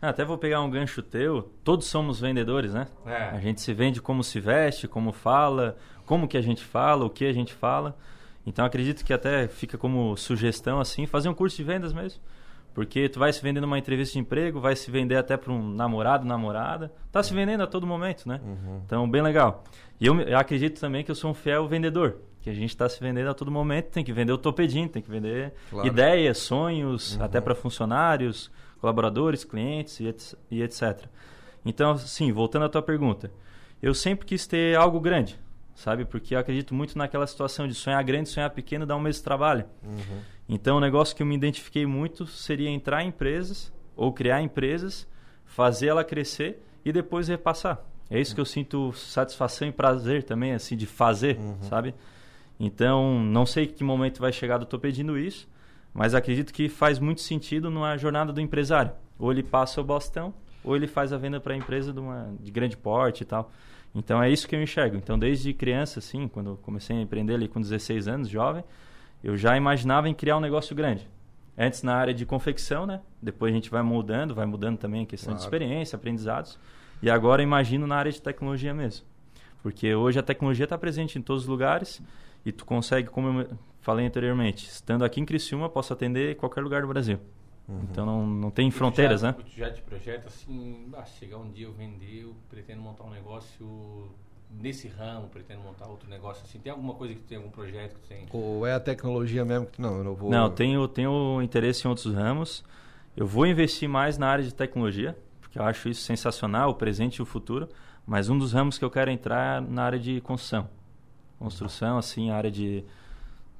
[0.00, 1.50] Ah, Até vou pegar um gancho teu.
[1.64, 2.86] Todos somos vendedores, né?
[3.04, 3.16] É.
[3.30, 7.10] A gente se vende como se veste, como fala, como que a gente fala, o
[7.10, 7.96] que a gente fala.
[8.46, 12.20] Então acredito que até fica como sugestão assim, fazer um curso de vendas mesmo.
[12.74, 15.68] Porque tu vai se vender numa entrevista de emprego, vai se vender até para um
[15.74, 16.92] namorado, namorada.
[17.10, 18.40] Tá se vendendo a todo momento, né?
[18.86, 19.64] Então, bem legal.
[20.00, 22.18] E eu, eu acredito também que eu sou um fiel vendedor.
[22.40, 25.02] Que a gente está se vendendo a todo momento, tem que vender o topedinho, tem
[25.02, 25.88] que vender Claro.
[25.88, 28.48] ideias, sonhos, até para funcionários,
[28.80, 30.00] colaboradores, clientes
[30.50, 31.08] e, etc-.
[31.64, 33.30] Então, sim, voltando à tua pergunta,
[33.82, 35.38] eu sempre quis ter algo grande,
[35.74, 36.04] sabe?
[36.04, 39.22] Porque eu acredito muito naquela situação de sonhar grande, sonhar pequeno, dá um mês de
[39.22, 39.64] trabalho.
[40.48, 45.06] Então, o negócio que eu me identifiquei muito seria entrar em empresas ou criar empresas,
[45.44, 47.84] fazer ela crescer e depois repassar.
[48.10, 51.94] É isso que eu sinto satisfação e prazer também, assim, de fazer, sabe?
[52.58, 55.46] Então, não sei que momento vai chegar, eu estou pedindo isso,
[55.94, 58.92] mas acredito que faz muito sentido na jornada do empresário.
[59.18, 62.32] Ou ele passa o bastão, ou ele faz a venda para a empresa de, uma,
[62.40, 63.50] de grande porte e tal.
[63.94, 64.96] Então, é isso que eu enxergo.
[64.96, 68.62] Então, desde criança, assim, quando eu comecei a empreender ali com 16 anos, jovem,
[69.24, 71.08] eu já imaginava em criar um negócio grande.
[71.56, 73.00] Antes na área de confecção, né?
[73.20, 75.54] Depois a gente vai mudando, vai mudando também a questão de Claro.
[75.54, 76.58] experiência, aprendizados.
[77.02, 79.04] E agora imagino na área de tecnologia mesmo.
[79.62, 82.00] Porque hoje a tecnologia está presente em todos os lugares
[82.46, 83.48] e tu consegue, como eu
[83.80, 87.18] falei anteriormente, estando aqui em Criciúma, posso atender qualquer lugar do Brasil.
[87.82, 89.38] Então não, não tem fronteiras, tu já, né?
[89.54, 94.08] Já te projeta assim, ah, chegar um dia eu vender, eu pretendo montar um negócio
[94.50, 96.58] nesse ramo, pretendo montar outro negócio assim.
[96.58, 98.26] Tem alguma coisa que tu tem, algum projeto que tu tem?
[98.32, 100.30] Ou é a tecnologia mesmo que tu não, eu não vou.
[100.30, 102.64] Não, tenho, tenho interesse em outros ramos.
[103.14, 107.16] Eu vou investir mais na área de tecnologia, porque eu acho isso sensacional, o presente
[107.16, 107.68] e o futuro.
[108.06, 110.70] Mas um dos ramos que eu quero entrar é na área de construção.
[111.38, 112.82] Construção, assim, a área de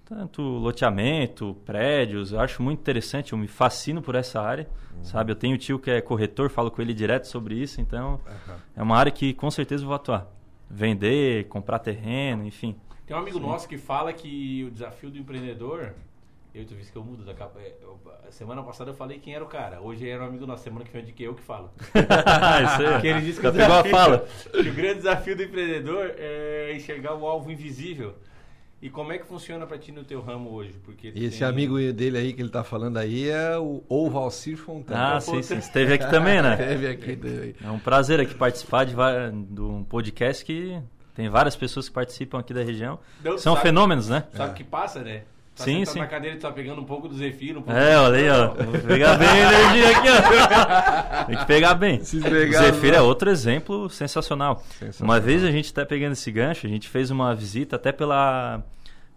[0.08, 2.32] tanto loteamento, prédios.
[2.32, 4.68] Eu acho muito interessante, eu me fascino por essa área,
[5.02, 5.32] sabe?
[5.32, 8.20] Eu tenho um tio que é corretor, falo com ele direto sobre isso, então
[8.76, 10.26] é uma área que com certeza eu vou atuar.
[10.70, 12.76] Vender, comprar terreno, enfim.
[13.06, 15.92] Tem um amigo nosso que fala que o desafio do empreendedor.
[16.54, 17.60] Eu tu viste que eu mudo da capa.
[17.60, 17.98] é, eu-
[18.30, 19.80] semana passada eu falei quem era o cara.
[19.80, 20.64] Hoje era um amigo nosso.
[20.64, 21.70] Semana que vem é de que eu que falo.
[21.94, 23.00] isso aí.
[23.00, 24.18] Que ele disse que, Já o desafio- fala.
[24.52, 28.14] que o grande desafio do empreendedor é enxergar o alvo invisível.
[28.80, 30.72] E como é que funciona pra ti no teu ramo hoje?
[30.84, 34.08] Porque E esse tem- amigo dele aí que ele tá falando aí é o ou
[34.08, 35.16] Valcir Fontana.
[35.16, 35.56] Ah, sim, sim.
[35.58, 36.54] Esteve aqui também, né?
[36.56, 37.56] Teve aqui teve.
[37.64, 40.80] É um prazer aqui participar de, de um podcast que
[41.12, 43.00] tem várias pessoas que participam aqui da região.
[43.24, 44.24] Não, São sabe- fenômenos, né?
[44.32, 45.22] Sabe o que passa, né?
[45.58, 45.98] Tá Sim, sim.
[45.98, 48.16] na cadeira e tu tá pegando um pouco do Zefiro, um pouco É, do- olha
[48.18, 48.54] aí, ó.
[48.64, 51.24] Vou pegar bem a energia aqui, ó.
[51.24, 52.04] Tem que pegar bem.
[52.04, 52.96] Se o Zefiro né?
[52.98, 54.62] é outro exemplo sensacional.
[54.78, 55.14] Sensacional.
[55.16, 58.62] Uma vez a gente tá pegando esse gancho, a gente fez uma visita até pela,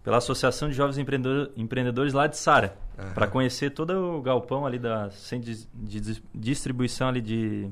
[0.02, 3.12] pela Associação de Jovens Empreendedor- Empreendedores lá de Sara, Aham.
[3.14, 7.68] para conhecer todo o galpão ali da centro de, de dis- distribuição ali de,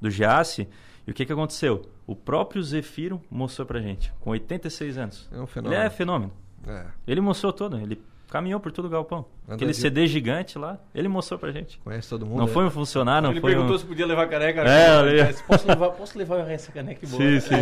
[0.00, 0.68] do Giasse.
[1.06, 1.82] E o que, que aconteceu?
[2.06, 5.28] O próprio Zefiro mostrou pra gente, com 86 anos.
[5.32, 5.82] É um Ele fenômeno.
[5.82, 6.32] é fenômeno.
[6.66, 8.00] É, Ele mostrou todo, ele
[8.30, 9.24] caminhou por todo o galpão.
[9.48, 11.78] Aquele de- CD gigante lá, ele mostrou pra gente.
[11.84, 12.38] conhece todo mundo.
[12.38, 12.52] Não né?
[12.52, 13.78] foi um funcionário, não Ele foi perguntou um...
[13.78, 14.62] se podia levar caneca.
[14.62, 15.34] É, olha aí.
[15.46, 17.22] Posso levar, posso levar essa caneca boa?
[17.22, 17.54] Sim, sim.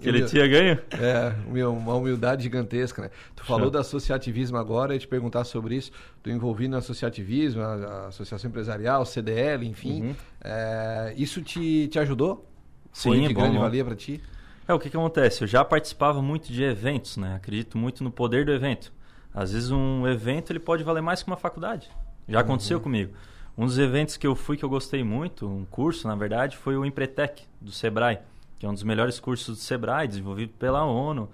[0.00, 0.78] que ele tinha ganho.
[1.00, 3.10] É, meu, uma humildade gigantesca, né?
[3.34, 3.70] Tu falou Show.
[3.70, 5.92] do associativismo agora, eu ia te perguntar sobre isso.
[6.22, 10.02] Tu envolvido no associativismo, a, a Associação Empresarial, CDL, enfim.
[10.02, 10.14] Uhum.
[10.44, 12.46] É, isso te, te ajudou?
[12.92, 13.62] Foi Sim, de bom, grande bom.
[13.62, 14.20] valia pra ti?
[14.68, 15.42] É, o que, que acontece?
[15.42, 17.34] Eu já participava muito de eventos, né?
[17.34, 18.92] Acredito muito no poder do evento.
[19.34, 21.88] Às vezes um evento ele pode valer mais que uma faculdade.
[22.28, 22.82] Já aconteceu Uhum.
[22.84, 23.12] comigo.
[23.58, 26.76] Um dos eventos que eu fui que eu gostei muito, um curso, na verdade, foi
[26.76, 28.18] o Empretec, do Sebrae,
[28.58, 31.28] que é um dos melhores cursos do Sebrae, desenvolvido pela ONU,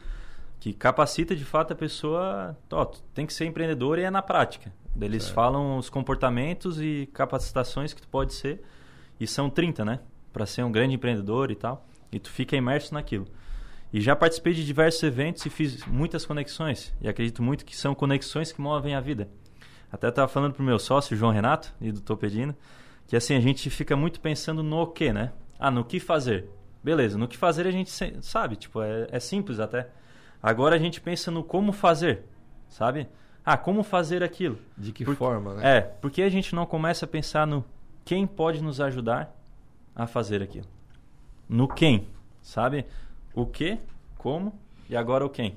[0.58, 2.84] que capacita de fato a pessoa, ó,
[3.14, 4.72] tem que ser empreendedor e é na prática.
[4.98, 5.34] Eles Certo.
[5.34, 8.62] falam os comportamentos e capacitações que tu pode ser,
[9.20, 10.00] e são 30, né?
[10.32, 13.26] Para ser um grande empreendedor e tal, e tu fica imerso naquilo.
[13.92, 17.94] E já participei de diversos eventos e fiz muitas conexões, e acredito muito que são
[17.94, 19.28] conexões que movem a vida.
[19.90, 22.54] Até estava falando pro meu sócio, João Renato, e do Topedino,
[23.06, 25.32] que assim, a gente fica muito pensando no o quê, né?
[25.58, 26.50] Ah, no que fazer.
[26.82, 27.90] Beleza, no que fazer a gente
[28.20, 29.88] sabe, tipo, é, é simples até.
[30.42, 32.24] Agora a gente pensa no como fazer,
[32.68, 33.08] sabe?
[33.44, 34.58] Ah, como fazer aquilo.
[34.76, 35.78] De que Por- forma, né?
[35.78, 37.64] É, porque a gente não começa a pensar no
[38.04, 39.34] quem pode nos ajudar
[39.94, 40.66] a fazer aquilo.
[41.48, 42.06] No quem,
[42.42, 42.84] sabe?
[43.34, 43.78] O que,
[44.16, 44.52] como
[44.88, 45.56] e agora o quem.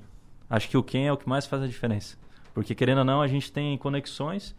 [0.50, 2.18] Acho que o quem é o que mais faz a diferença.
[2.54, 4.56] Porque querendo ou não, a gente tem conexões.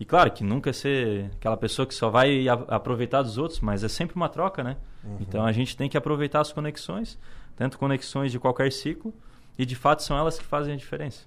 [0.00, 3.60] E claro que nunca é ser aquela pessoa que só vai a- aproveitar dos outros,
[3.60, 4.76] mas é sempre uma troca, né?
[5.20, 7.18] Então a gente tem que aproveitar as conexões,
[7.54, 9.14] tanto conexões de qualquer ciclo,
[9.58, 11.24] e de fato são elas que fazem a diferença.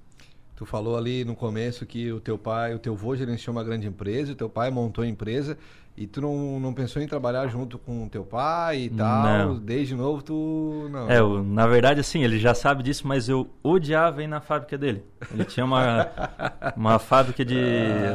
[0.55, 3.87] Tu falou ali no começo que o teu pai, o teu avô gerenciou uma grande
[3.87, 5.57] empresa, o teu pai montou a empresa
[5.99, 9.23] e tu não, não pensou em trabalhar junto com teu pai e tal?
[9.23, 9.55] Não.
[9.59, 11.09] Desde novo tu não.
[11.09, 14.77] É, o- na verdade, assim, ele já sabe disso, mas eu odiava ir na fábrica
[14.77, 15.03] dele.
[15.31, 16.07] Ele tinha uma,
[16.75, 17.57] uma fábrica de.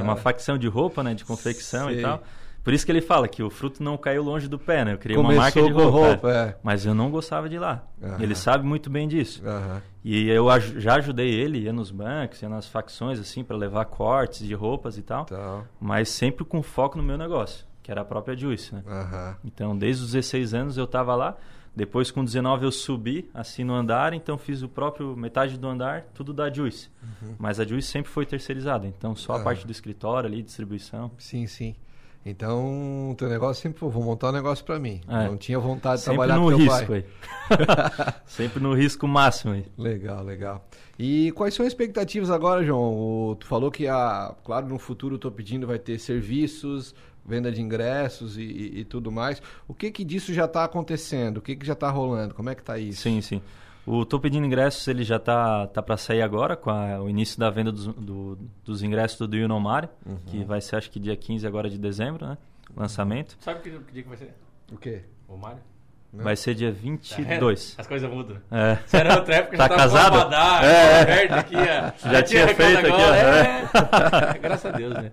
[0.01, 1.15] uma facção de roupa, né?
[1.15, 1.99] De confecção Sei.
[1.99, 2.23] e tal.
[2.63, 4.95] Por isso que ele fala que o fruto não caiu longe do pé, né?
[4.95, 5.91] Eu criei Começou uma marca de roupa.
[6.09, 6.37] roupa, é.
[6.49, 6.57] é.
[6.63, 7.85] Mas eu não gostava de ir lá.
[8.03, 8.17] Aham.
[8.23, 9.43] Ele sabe muito bem disso.
[9.47, 9.83] Aham.
[10.03, 10.47] E eu
[10.79, 14.97] já ajudei ele, ia nos bancos, ia nas facções, assim, para levar cortes de roupas
[14.97, 15.27] e tal.
[15.27, 15.67] Tal.
[15.79, 18.83] Mas sempre com foco no meu negócio, que era a própria Juice, né?
[18.87, 19.37] Aham.
[19.45, 21.37] Então, desde os 16 anos eu estava lá.
[21.77, 24.13] Depois, com 19, eu subi assim no andar.
[24.15, 26.89] Então, fiz o próprio metade do andar, tudo da Juice.
[27.39, 28.87] Mas a Juice sempre foi terceirizada.
[28.87, 29.41] Então, só a Uhum.
[29.43, 29.45] Ah.
[29.45, 31.11] parte do escritório ali, distribuição.
[31.19, 31.75] Sim, sim.
[32.27, 35.03] Então, o teu negócio sempre foi, vou montar um negócio pra mim.
[35.07, 35.27] É.
[35.27, 36.97] Não tinha vontade de Sempre trabalhar no risco pai.
[36.97, 37.05] aí.
[38.27, 39.67] sempre no risco máximo aí.
[39.77, 40.67] Legal, legal.
[40.99, 42.81] E quais são as expectativas agora, João?
[43.31, 46.95] O- tu falou que, a, claro, no futuro eu tô pedindo vai ter serviços,
[47.27, 49.41] venda de ingressos e, e- e tudo mais.
[49.67, 51.39] O que que disso já está acontecendo?
[51.39, 52.35] O que que já está rolando?
[52.35, 53.03] Como é que tá isso?
[53.03, 53.41] Sim, sim.
[53.87, 57.39] O Tô Pedindo Ingressos ele já tá, tá para sair agora com a- o início
[57.39, 59.29] da venda dos, do- dos ingressos do
[59.61, 60.17] Mario, Uhum.
[60.27, 62.39] que vai ser acho que dia 15 agora de dezembro, né?
[62.75, 63.37] Lançamento.
[63.41, 64.35] Sabe que, que dia que vai ser?
[64.73, 65.03] O quê?
[65.29, 65.59] O Mário?
[66.15, 66.23] Não.
[66.23, 67.75] Vai ser dia Tá 22.
[67.77, 68.37] As coisas mudam.
[68.51, 68.79] É.
[68.87, 70.35] Você era outra época, Tá já casado?
[70.65, 71.05] É.
[71.05, 72.11] verde aqui, ó.
[72.11, 74.39] Já tinha aquela feito aqui, agora, é.
[74.41, 75.13] Graças a Deus, né?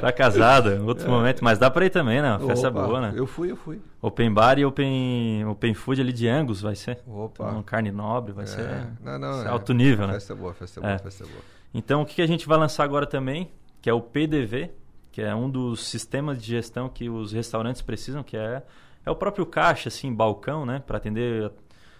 [0.00, 2.30] Tá casado, outro momento, mas dá pra ir também, né?
[2.36, 3.12] Uma festa Opa, boa, né?
[3.14, 3.80] Eu fui, eu fui.
[4.02, 6.98] Open Bar e Open, open Food ali de Angus vai ser.
[7.06, 7.48] Opa.
[7.48, 9.50] Então, carne nobre, vai ser, É, não, não, ser é.
[9.50, 10.14] alto nível, né?
[10.14, 10.98] Festa boa, festa boa, É.
[10.98, 11.40] festa boa.
[11.72, 14.70] Então, o que que a gente vai lançar agora também, que é o PDV,
[15.12, 18.62] que é um dos sistemas de gestão que os restaurantes precisam, que é,
[19.04, 20.82] é o próprio caixa, assim, balcão, né?
[20.86, 21.50] Para atender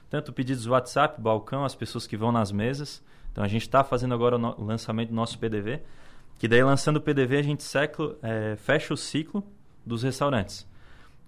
[0.08, 3.02] tanto pedidos do WhatsApp, balcão, as pessoas que vão nas mesas.
[3.32, 5.80] Então, a gente está fazendo agora o, no- o lançamento do nosso PDV,
[6.38, 7.62] que daí lançando o PDV a gente
[8.22, 9.44] é, fecha o ciclo
[9.86, 10.66] dos restaurantes.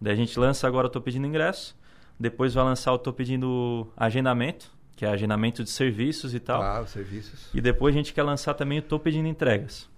[0.01, 1.77] Daí a gente lança agora o Tô Pedindo Ingresso,
[2.19, 6.59] depois vai lançar o Tô Pedindo Agendamento, que é agendamento de serviços e tal.
[6.61, 7.49] Claro, serviços.
[7.55, 9.89] E depois a gente quer lançar também o Tô Pedindo Entregas.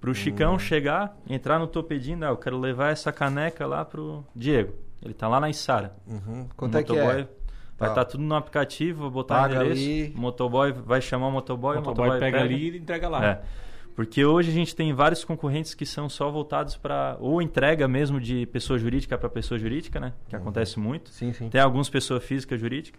[0.00, 0.14] Pro Hum.
[0.14, 4.72] Chicão chegar, entrar no Tô Pedindo, ah, eu quero levar essa caneca lá pro Diego.
[5.04, 5.94] Ele tá lá na Isara.
[6.06, 6.42] Uhum.
[6.50, 7.28] O Quanto é que motoboy é?
[7.76, 8.00] Vai Tá.
[8.02, 9.82] estar tudo no aplicativo, vou botar Paga o endereço.
[9.82, 10.14] ali.
[10.16, 13.24] O motoboy vai chamar o motoboy, O motoboy motoboy pega ali e entrega lá.
[13.24, 13.42] É.
[13.96, 18.20] Porque hoje a gente tem vários concorrentes que são só voltados para ou entrega mesmo
[18.20, 20.12] de pessoa jurídica para pessoa jurídica, né?
[20.28, 21.10] Que acontece muito.
[21.10, 21.48] Sim, sim.
[21.48, 22.98] Tem alguns pessoa física jurídica,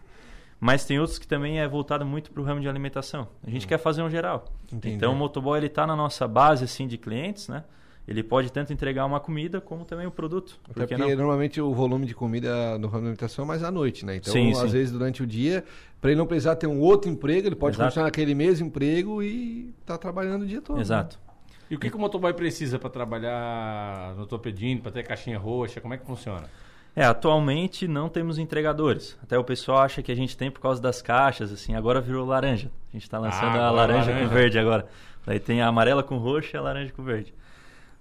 [0.60, 3.28] mas tem outros que também é voltado muito para o ramo de alimentação.
[3.46, 4.46] A gente quer fazer um geral.
[4.72, 4.96] Entendi.
[4.96, 7.64] Então o motoboy ele tá na nossa base assim de clientes, né?
[8.08, 10.60] Ele pode tanto entregar uma comida como também o produto.
[10.66, 11.18] Até Por que porque não?
[11.18, 14.18] normalmente o volume de comida no ramo da alimentação é mais à noite, né?
[14.18, 14.68] Então, Sim, às sim.
[14.68, 15.64] vezes, durante o dia,
[16.00, 17.90] para ele não precisar ter um outro emprego, ele pode Exato.
[17.90, 20.76] continuar naquele mesmo emprego e tá trabalhando o dia todo.
[20.76, 20.82] né?
[20.84, 21.20] Exato.
[21.68, 25.40] E o que, que o motoboy precisa pra trabalhar no Tô Pedindo, pra ter caixinha
[25.40, 25.82] roxa?
[25.82, 26.48] Como é que funciona?
[26.96, 29.18] É, atualmente não temos entregadores.
[29.22, 32.26] Até o pessoal acha que a gente tem por causa das caixas, assim, agora virou
[32.26, 32.72] laranja.
[32.90, 34.30] A gente está lançando Ah, a laranja, laranja.
[34.30, 34.88] com verde agora.
[35.26, 37.34] Daí tem a amarela com roxo e a laranja com verde.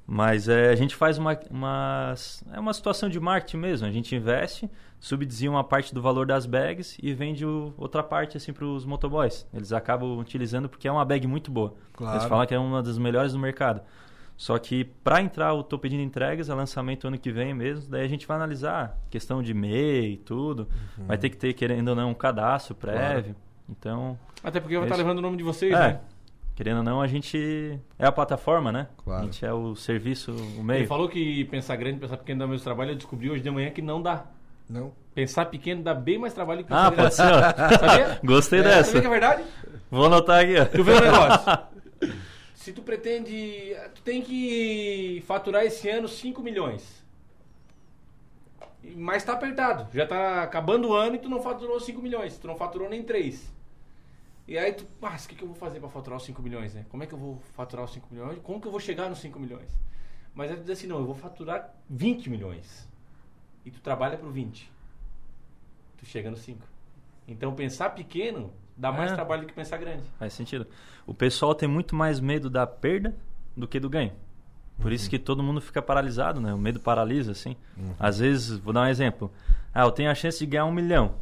[0.06, 2.14] Mas é, a gente faz uma, uma,
[2.52, 3.86] é uma situação de marketing mesmo.
[3.86, 8.36] A gente investe, subdizia uma parte do valor das bags e vende o- outra parte
[8.36, 9.46] assim para os motoboys.
[9.52, 11.74] Eles acabam utilizando porque é uma bag muito boa.
[11.94, 12.16] Claro.
[12.18, 13.80] Eles falam que é uma das melhores do mercado.
[14.36, 17.88] Só que para entrar, eu tô pedindo entregas, é lançamento ano que vem mesmo.
[17.90, 20.68] Daí a gente vai analisar questão de MEI e tudo.
[20.98, 21.06] Uhum.
[21.06, 23.34] Vai ter que ter, querendo ou não, um cadastro prévio.
[23.70, 25.02] Então, Até porque vai estar Isso.
[25.02, 26.00] levando o nome de vocês, é, né?
[26.54, 28.88] Querendo ou não, a gente é a plataforma, né?
[29.04, 29.22] Claro.
[29.22, 30.86] A gente é o serviço, o Ele meio.
[30.86, 32.92] falou que pensar grande, pensar pequeno dá menos trabalho.
[32.92, 34.26] Eu descobri hoje de manhã que não dá.
[34.68, 34.92] Não?
[35.14, 37.02] Pensar pequeno dá bem mais trabalho que pensar Ah, grande.
[37.02, 37.78] pode ser.
[37.78, 38.20] Sabia?
[38.24, 38.84] Gostei É, dessa.
[38.84, 39.44] Sabia que é verdade?
[39.90, 40.56] Vou anotar aqui.
[40.58, 40.64] ó.
[40.64, 41.58] Tu vê um negócio.
[42.54, 43.76] Se tu pretende.
[43.94, 47.04] Tu tem que faturar esse ano 5 milhões.
[48.96, 49.86] Mas tá apertado.
[49.94, 52.38] Já tá acabando o ano e tu não faturou 5 milhões.
[52.38, 53.52] Tu não faturou nem 3.
[54.46, 54.86] E aí tu.
[55.00, 56.84] Mas o que, que eu vou fazer pra faturar os 5 milhões, né?
[56.90, 58.38] Como é que eu vou faturar os 5 milhões?
[58.42, 59.70] Como que eu vou chegar nos 5 milhões?
[60.34, 62.88] Mas aí tu diz assim: não, eu vou faturar 20 milhões.
[63.64, 64.70] E tu trabalha pro 20.
[65.98, 66.60] Tu chega nos 5.
[67.26, 69.14] Então pensar pequeno dá mais É.
[69.14, 70.02] trabalho do que pensar grande.
[70.18, 70.66] Faz sentido.
[71.06, 73.14] O pessoal tem muito mais medo da perda
[73.56, 74.12] do que do ganho.
[74.80, 76.52] Por isso que todo mundo fica paralisado, né?
[76.52, 77.56] O medo paralisa, assim.
[77.98, 79.30] Às vezes, vou dar um exemplo.
[79.72, 81.14] Ah, eu tenho a chance de ganhar um milhão.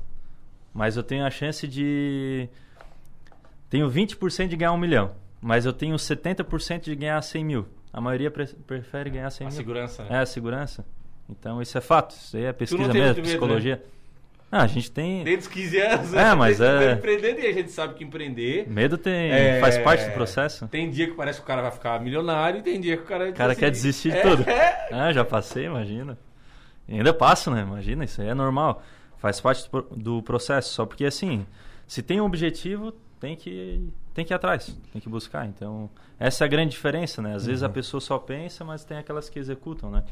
[0.73, 2.49] Mas eu tenho a chance de...
[3.73, 5.13] Tenho 20% de ganhar um milhão.
[5.41, 7.67] Mas eu tenho 70% de ganhar 100 mil.
[7.91, 9.57] A maioria pre- prefere ganhar 100 A mil.
[9.57, 10.09] segurança, né?
[10.11, 10.85] É, a segurança.
[11.27, 12.11] Então, isso é fato.
[12.15, 13.23] Isso aí é pesquisa mesmo, medo, né?
[13.23, 13.83] psicologia.
[14.51, 15.25] Ah, a gente tem...
[15.25, 16.13] Desde os 15 anos.
[16.13, 18.69] É, mas é- foi Empreendendo e a gente sabe que empreender.
[18.69, 19.31] Medo tem...
[19.33, 20.69] é, faz parte do processo.
[20.69, 23.07] Tem dia que parece que o cara vai ficar milionário e tem dia que o
[23.07, 23.31] cara.
[23.31, 24.43] O cara quer desistir de é, tudo.
[24.51, 24.89] É.
[24.93, 26.19] Ah, já passei, imagina.
[26.87, 27.63] E ainda passo, né?
[27.63, 28.83] Imagina, isso aí é normal.
[29.17, 30.75] Faz parte do processo.
[30.75, 31.47] Só porque, assim,
[31.87, 35.47] se tem um objetivo, tem que, tem que ir atrás, tem que buscar.
[35.47, 37.37] Então, essa é a grande diferença, né?
[37.37, 37.73] Às vezes a Uhum.
[37.73, 40.03] pessoa só pensa, mas tem aquelas que executam, né?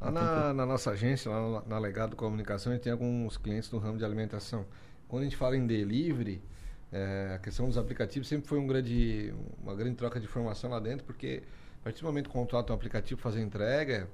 [0.00, 3.78] Lá na, na nossa agência, lá na, Legado Comunicação, a gente tem alguns clientes no
[3.80, 4.64] ramo de alimentação.
[5.08, 6.40] Quando a gente fala em delivery,
[6.92, 10.78] é, a questão dos aplicativos sempre foi um grande, uma grande troca de informação lá
[10.78, 11.42] dentro, porque
[11.80, 14.08] a partir do momento que contrata um aplicativo fazer entrega,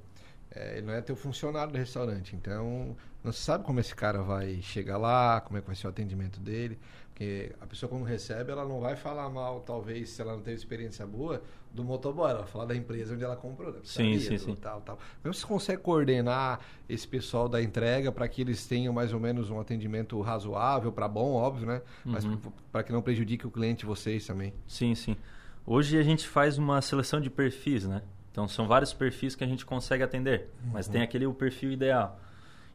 [0.50, 2.34] é, ele não é teu funcionário do restaurante.
[2.34, 5.86] Então, não se sabe como esse cara vai chegar lá, como é que vai ser
[5.86, 6.78] o atendimento dele.
[7.16, 10.58] Porque a pessoa quando recebe, ela não vai falar mal, talvez, se ela não teve
[10.58, 12.28] experiência boa, do motoboy.
[12.28, 14.54] Ela vai falar da empresa onde ela comprou, da Sim, sim, sim.
[14.54, 14.98] tal, tal.
[15.24, 19.48] Mas você consegue coordenar esse pessoal da entrega para que eles tenham mais ou menos
[19.48, 21.80] um atendimento razoável, para bom, óbvio, né?
[22.04, 22.38] Mas Uhum.
[22.70, 24.52] para que não prejudique o cliente vocês também.
[24.66, 25.16] Sim, sim.
[25.64, 28.02] Hoje a gente faz uma seleção de perfis, né?
[28.30, 32.20] Então são vários perfis que a gente consegue atender, mas tem aquele o perfil ideal.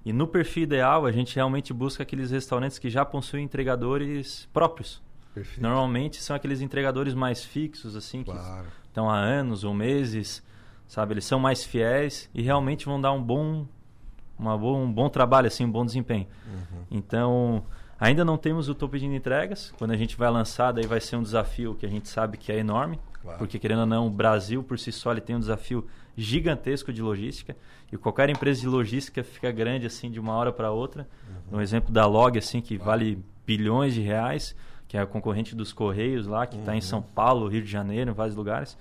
[0.04, 5.02] E no perfil ideal a gente realmente busca aqueles restaurantes que já possuem entregadores próprios.
[5.34, 5.62] Perfeito.
[5.62, 8.68] Normalmente são aqueles entregadores mais fixos, assim, que Claro.
[8.88, 10.44] estão há anos ou meses,
[10.88, 11.14] sabe?
[11.14, 13.66] Eles são mais fiéis e realmente vão dar um bom,
[14.38, 16.28] uma bom, um bom trabalho, assim, um bom desempenho.
[16.48, 16.84] Uhum.
[16.92, 17.64] Então,
[18.00, 19.72] ainda não temos o topo de entregas.
[19.78, 22.52] Quando a gente vai lançar, daí vai ser um desafio que a gente sabe que
[22.52, 23.00] é enorme.
[23.22, 23.38] Claro.
[23.38, 25.86] Porque, querendo ou não, o Brasil por si só ele tem um desafio
[26.18, 27.56] gigantesco de logística.
[27.92, 31.08] E qualquer empresa de logística fica grande assim de uma hora para outra.
[31.52, 31.58] Uhum.
[31.58, 34.56] Um exemplo da Log, assim, que vale bilhões de reais,
[34.88, 36.82] que é a concorrente dos Correios lá, que está em Uhum.
[36.82, 38.78] São Paulo, Rio de Janeiro, em vários lugares.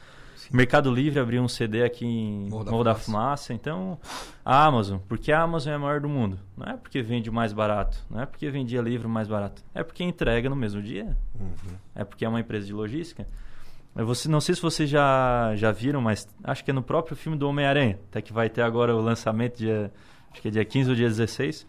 [0.53, 3.53] Mercado Livre abriu um CD aqui em Morro Morro da da, Fumaça.
[3.53, 3.98] Então,
[4.44, 6.38] a Amazon, porque a Amazon é a maior do mundo.
[6.57, 9.62] Não é porque vende mais barato, não é porque vendia livro mais barato.
[9.74, 11.16] É porque entrega no mesmo dia.
[11.38, 11.76] Uhum.
[11.94, 13.26] É porque é uma empresa de logística.
[13.96, 17.16] Eu você, não sei se vocês já, já viram, mas acho que é no próprio
[17.16, 17.98] filme do Homem-Aranha.
[18.09, 19.92] Até que vai ter agora o lançamento dia,
[20.33, 21.66] acho que é dia 15 ou dia 16.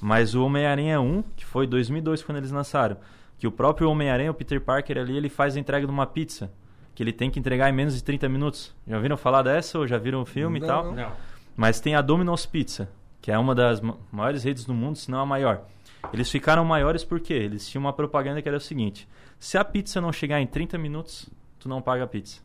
[0.00, 2.96] Mas o Homem-Aranha 1, que foi 2002 quando eles lançaram,
[3.38, 6.50] que o próprio Homem-Aranha, o Peter Parker ali, ele faz a entrega de uma pizza.
[6.94, 8.72] Que ele tem que entregar em menos de 30 minutos.
[8.86, 10.84] Já viram falar dessa ou já viram o filme Não, e tal?
[10.84, 10.92] não.
[10.94, 11.12] Não.
[11.56, 12.88] Mas tem a Domino's Pizza,
[13.20, 15.62] que é uma das ma- maiores redes do mundo, se não a maior.
[16.12, 19.08] Eles ficaram maiores porque eles tinham uma propaganda que era o seguinte:
[19.38, 21.28] se a pizza não chegar em 30 minutos,
[21.64, 22.42] tu não paga a pizza.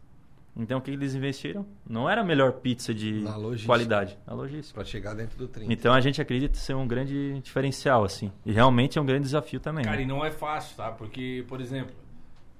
[0.55, 1.65] Então o que eles investiram?
[1.87, 4.73] Não era a melhor pizza de Na qualidade, na logística.
[4.73, 5.71] Para chegar dentro do 30.
[5.71, 8.31] Então a gente acredita ser um grande diferencial, assim.
[8.45, 9.83] E realmente é um grande desafio também.
[9.83, 10.03] Cara, né?
[10.03, 10.89] e não é fácil, tá?
[10.89, 11.93] Porque, por exemplo,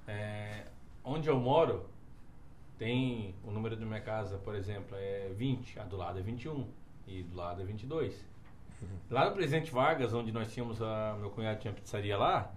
[0.06, 0.66] é,
[1.02, 1.86] onde eu moro,
[2.78, 6.66] tem o número da minha casa, por exemplo, é 20, a do lado é 21
[7.08, 8.14] e do lado é 22.
[9.10, 12.52] Lá no Presidente Vargas, onde nós tínhamos a meu cunhado tinha pizzaria lá,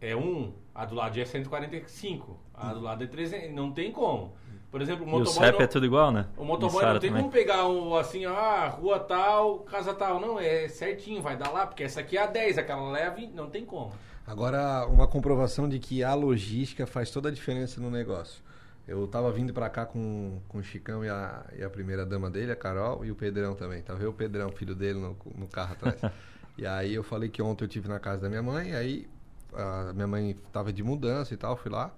[0.00, 4.34] é um, a do lado é 145, a do lado é 300, não tem como.
[4.70, 6.26] Por exemplo, o E o motoboy CEP não- é tudo igual, né?
[6.36, 7.22] o motoboy não tem também.
[7.22, 10.20] como pegar um, assim, ah, rua tal, casa tal.
[10.20, 13.48] Não, é certinho, vai dar lá, porque essa aqui é a 10, aquela leve, não
[13.48, 13.92] tem como.
[14.26, 18.42] Agora, uma comprovação de que a logística faz toda a diferença no negócio.
[18.86, 22.28] Eu tava vindo pra cá com, com o Chicão e a, e a primeira dama
[22.28, 23.82] dele, a Carol, e o Pedrão também.
[23.82, 26.00] Tava eu o Pedrão, filho dele, no, no carro atrás.
[26.58, 29.08] e aí eu falei que ontem eu tive na casa da minha mãe, aí
[29.56, 31.92] a minha mãe tava de mudança e tal, fui lá.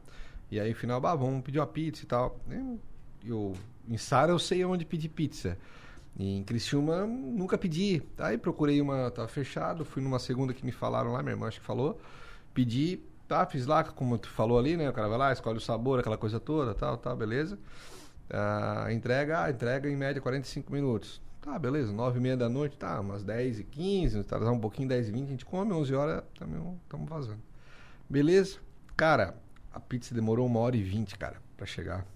[0.50, 2.38] E aí, no final, bah, vamos pedir uma pizza e tal.
[3.24, 3.54] Eu
[3.88, 5.56] em Sara eu sei onde pedir pizza.
[6.16, 8.02] E em Criciúma nunca pedi.
[8.18, 11.61] Aí procurei uma, tava fechado, fui numa segunda que me falaram lá, minha irmã acho
[11.61, 11.98] que falou.
[12.52, 14.90] Pedi, tá, fiz lá, como tu falou ali, né?
[14.90, 17.59] O cara vai lá, escolhe o sabor, aquela coisa toda, tal, tal, beleza.
[18.30, 21.22] Ah, entrega, ah, entrega em média 45 minutos.
[21.40, 24.88] Tá, beleza, 9 e meia da noite, tá, umas 10 e 15, tá, um pouquinho,
[24.88, 27.47] 10 e 20, a gente come, 11 horas, estamos vazando.
[28.09, 28.59] Beleza?
[28.96, 29.34] Cara,
[29.72, 32.06] a pizza demorou uma hora e 20, cara, pra chegar.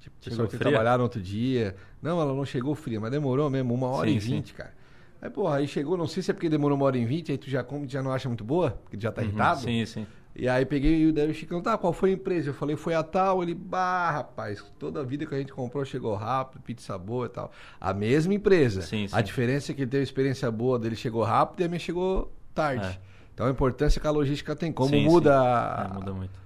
[0.00, 0.46] Tipo, sofria?
[0.48, 1.76] que trabalhar no outro dia.
[2.00, 4.72] Não, ela não chegou fria, mas demorou mesmo, uma hora Sim, e vinte, cara.
[5.20, 7.38] Aí, porra, aí chegou, não sei se é porque demorou uma hora e vinte, aí
[7.38, 9.60] tu já come, já não acha muito boa, porque já tá Uhum, irritado.
[9.62, 10.06] Sim, sim.
[10.36, 12.50] E aí peguei e daí o Chicão, tá, qual foi a empresa?
[12.50, 13.42] Eu falei, foi a tal.
[13.42, 17.28] Ele, bah, rapaz, toda a vida que a gente comprou chegou rápido, pizza boa e
[17.28, 17.50] tal.
[17.80, 18.82] A mesma empresa.
[18.82, 19.16] Sim, sim.
[19.16, 22.32] A diferença é que ele teve experiência boa dele chegou rápido e a minha chegou
[22.54, 22.86] tarde.
[22.86, 23.17] É.
[23.38, 24.72] Então a importância que a logística tem.
[24.72, 25.36] Como Sim, muda, sim.
[25.36, 26.40] A, É, muda muito.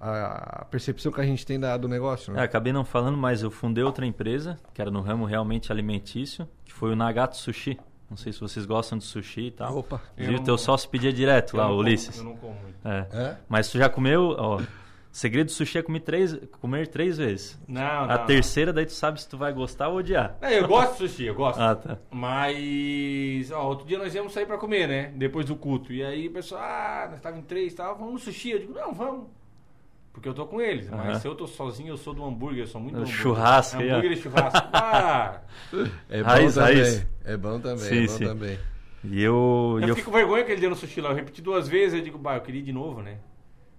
[0.00, 2.42] a percepção que a gente tem da- do negócio, É, né?
[2.42, 6.72] acabei não falando, mas eu fundei outra empresa, que era no ramo realmente alimentício, que
[6.72, 7.78] foi o Nagato Sushi.
[8.10, 9.78] Não sei se vocês gostam de sushi e tal.
[9.78, 10.00] Opa.
[10.18, 12.18] Eu não- teu sócio pedia direto Eu lá, não o como- Ulisses.
[12.18, 12.76] Eu não como muito.
[12.88, 13.06] É.
[13.12, 13.36] É?
[13.48, 14.60] Mas tu já comeu, ó.
[15.12, 17.60] Segredo do sushi é comer três, comer três vezes.
[17.68, 20.38] Não, A não, terceira, daí tu sabe se tu vai gostar ou odiar.
[20.40, 21.60] É, eu gosto de sushi, eu gosto.
[21.60, 21.98] Ah, tá.
[22.10, 25.12] Mas, ó, outro dia nós íamos sair pra comer, né?
[25.14, 25.92] Depois do culto.
[25.92, 28.50] E aí o pessoal, ah, nós estávamos em três e tal, vamos no sushi.
[28.52, 29.26] Eu digo, não, vamos.
[30.14, 30.88] Porque eu tô com eles.
[30.90, 33.20] Mas se eu tô sozinho, eu sou do hambúrguer, eu sou muito Do hambúrguer.
[33.20, 33.82] churrasco ó.
[33.82, 34.68] Hambúrguer e churrasco.
[34.72, 35.40] Ah,
[36.08, 36.74] É bom Raiz, também.
[36.74, 37.06] raiz.
[37.24, 38.24] É bom também, Sim, é bom sim.
[38.26, 38.58] também.
[39.04, 39.78] E eu.
[39.82, 39.94] eu eu...
[39.96, 41.10] fiquei com vergonha que ele deu no sushi lá.
[41.10, 43.18] Eu repeti duas vezes, eu digo, bah, eu queria ir de novo, né?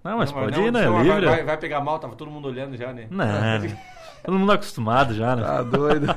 [0.04, 0.88] Não, mas Não, pode não, ir, né?
[0.90, 1.26] vai- Livre.
[1.26, 3.08] Vai, vai pegar mal, tava todo mundo olhando já, né?
[3.10, 3.78] Não, né?
[4.24, 5.44] todo mundo acostumado já, né?
[5.44, 6.08] Tá doido.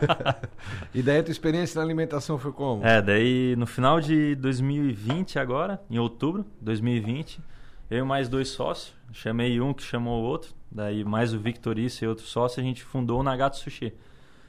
[0.92, 2.84] e daí a tua experiência na alimentação foi como?
[2.84, 7.40] É, daí no final de 2020 agora, em outubro de 2020,
[7.90, 12.04] eu e mais dois sócios, chamei um que chamou o outro, daí mais o Victorice
[12.04, 13.94] e outro sócio, a gente fundou o Nagato Sushi.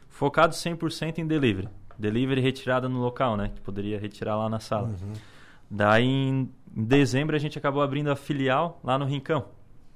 [0.10, 1.70] Focado 100% em delivery.
[1.98, 3.52] Delivery retirada no local, né?
[3.54, 4.90] Que poderia retirar lá na sala.
[5.70, 9.46] Daí em em dezembro a gente acabou abrindo a filial lá no Rincão.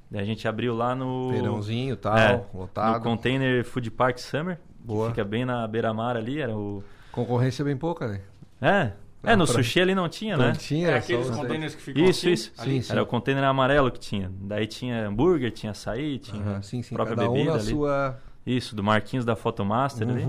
[0.10, 1.30] Daí a gente abriu lá no...
[1.30, 2.96] Feirãozinho e tal, É, lotado.
[2.98, 5.06] No Container Food Park Summer, Boa.
[5.06, 6.84] que fica bem na beira-mar ali, era o...
[7.12, 8.22] Concorrência bem pouca, né?
[8.60, 8.94] É,
[9.24, 10.48] é no pra- sushi ali não tinha, né?
[10.48, 12.52] Não tinha, É era aqueles só- containers que ficam Isso, assim, isso.
[12.58, 12.72] ali.
[12.72, 12.92] Sim, sim.
[12.94, 14.32] Era o container amarelo que tinha.
[14.42, 16.96] Daí tinha hambúrguer, tinha açaí, tinha Aham, sim, sim.
[16.96, 17.70] própria Cada um bebida na ali.
[17.70, 18.18] sua...
[18.44, 20.26] Isso, do Marquinhos da Photomaster ali.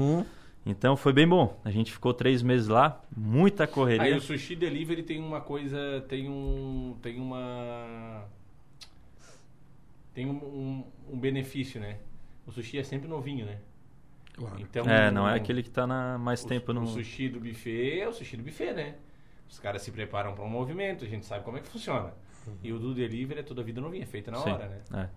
[0.64, 0.72] Uhum.
[0.72, 1.60] Então foi bem bom.
[1.64, 4.16] A gente ficou três meses lá, muita Aí correria.
[4.16, 8.24] o sushi delivery tem uma coisa, tem um, tem uma,
[10.14, 10.84] tem um, um,
[11.14, 11.98] um benefício, né?
[12.46, 13.58] O sushi é sempre novinho, né?
[14.34, 14.56] Claro.
[14.60, 16.82] Então É, não é aquele que tá na mais o, tempo no.
[16.82, 18.94] o sushi do buffet é o sushi do buffet, né?
[19.48, 22.14] Os caras se preparam para um movimento, a gente sabe como é que funciona.
[22.62, 24.80] E o do delivery é toda a vida novinha, feita na Sim, hora, né?
[24.94, 25.08] é.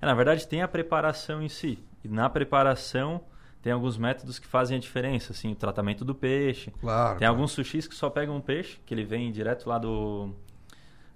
[0.00, 1.78] É, na verdade, tem a preparação em si.
[2.04, 3.20] E na preparação
[3.62, 6.70] tem alguns métodos que fazem a diferença, assim, o tratamento do peixe.
[6.80, 7.10] Claro.
[7.10, 7.34] Tem claro.
[7.34, 10.30] alguns sushis que só pegam um peixe, que ele vem direto lá do.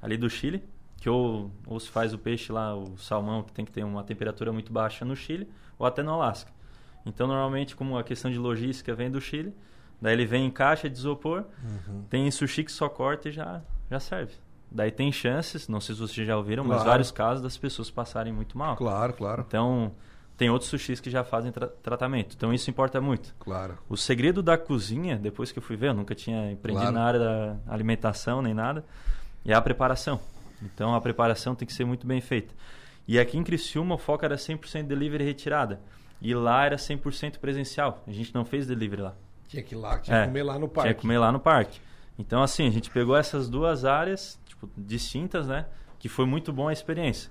[0.01, 0.62] ali do Chile.
[0.99, 4.05] Que ou, ou se faz o peixe lá, o salmão, que tem que ter uma
[4.05, 6.53] temperatura muito baixa no Chile, ou até no Alasca.
[7.05, 9.53] Então, normalmente, como a questão de logística vem do Chile,
[10.01, 11.45] daí ele vem em caixa de isopor,
[11.88, 12.05] Uhum.
[12.09, 14.34] tem sushi que só corta e já, já serve.
[14.70, 16.90] Daí tem chances, não sei se vocês já ouviram, mas Claro.
[16.90, 18.76] vários casos das pessoas passarem muito mal.
[18.76, 19.93] Claro, claro, Então,
[20.37, 22.35] tem outros sushis que já fazem tra- tratamento.
[22.37, 23.35] Então, isso importa muito.
[23.39, 23.78] claro.
[23.89, 26.95] O segredo da cozinha, depois que eu fui ver, eu nunca tinha empreendido Claro.
[26.99, 28.85] na área da alimentação nem nada,
[29.45, 30.20] é a preparação.
[30.62, 32.55] Então a preparação tem que ser muito bem feita.
[33.07, 35.80] E aqui em Criciúma o foco era 100% delivery e retirada.
[36.20, 38.03] E lá era 100% presencial.
[38.07, 39.14] A gente não fez delivery lá.
[39.49, 40.89] Tinha que ir lá, tinha É, que comer lá no parque.
[40.89, 41.80] Tinha que comer lá no parque.
[42.18, 45.66] Então assim, a gente pegou essas duas áreas tipo, distintas, né?
[45.99, 47.28] Que foi muito bom a experiência.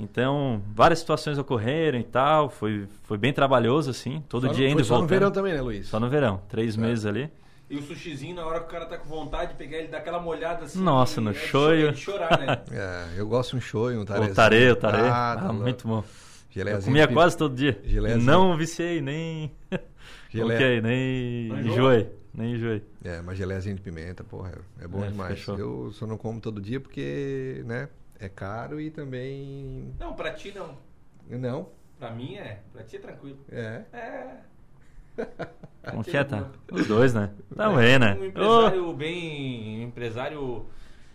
[0.00, 2.48] Então, várias situações ocorreram e tal.
[2.48, 4.22] Foi, foi bem trabalhoso, assim.
[4.28, 5.18] Todo Só no- dia indo foi e só no voltando.
[5.18, 5.86] verão também, né, Luiz?
[5.88, 6.40] Só no verão.
[6.48, 6.80] Três É.
[6.80, 7.30] meses ali.
[7.68, 9.98] E o sushizinho, na hora que o cara tá com vontade de pegar ele, dá
[9.98, 10.82] aquela molhada assim.
[10.82, 11.82] Nossa, no é shoyu.
[11.82, 12.58] cho- é de chorar, né?
[12.72, 14.32] É, eu gosto de um shoyu, um tarezinho.
[14.32, 14.96] O tare, o tare.
[15.02, 15.98] Ah, Ah, tá muito bom.
[15.98, 16.04] Eu
[16.52, 17.80] Geleiazinho comia de quase todo dia.
[17.84, 18.26] Geleiazinho.
[18.26, 19.52] Não viciei, nem.
[20.30, 20.58] Geleia.
[20.58, 22.08] ok, nem Não enjoei.
[22.34, 22.82] Nem enjoei.
[23.04, 25.38] É, uma geleiazinha de pimenta, porra, é, é bom É, demais.
[25.38, 25.56] fechou.
[25.58, 27.88] Eu só não como todo dia porque, né,
[28.20, 29.94] é caro e também...
[29.98, 30.76] Não, pra ti não.
[31.28, 31.68] Não,
[31.98, 32.60] Pra mim é.
[32.72, 33.38] Pra ti é tranquilo.
[33.50, 33.82] é.
[33.92, 34.36] É.
[35.90, 36.46] Como que é é, tá?
[36.72, 37.30] Os dois, né?
[37.54, 38.16] Também, né?
[38.18, 39.80] Um empresário bem.
[39.80, 40.66] Um empresário.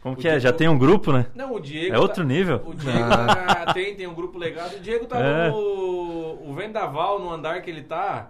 [0.01, 0.31] como o que é?
[0.31, 1.25] Diego- Já tem um grupo, né?
[1.33, 1.95] Não, o Diego.
[1.95, 2.61] É outro tá- nível.
[2.65, 3.65] O Diego Ah.
[3.65, 4.75] tá- tem, tem um grupo legado.
[4.75, 5.49] O Diego tá É.
[5.49, 5.55] no.
[6.49, 8.29] O vendaval no andar que ele tá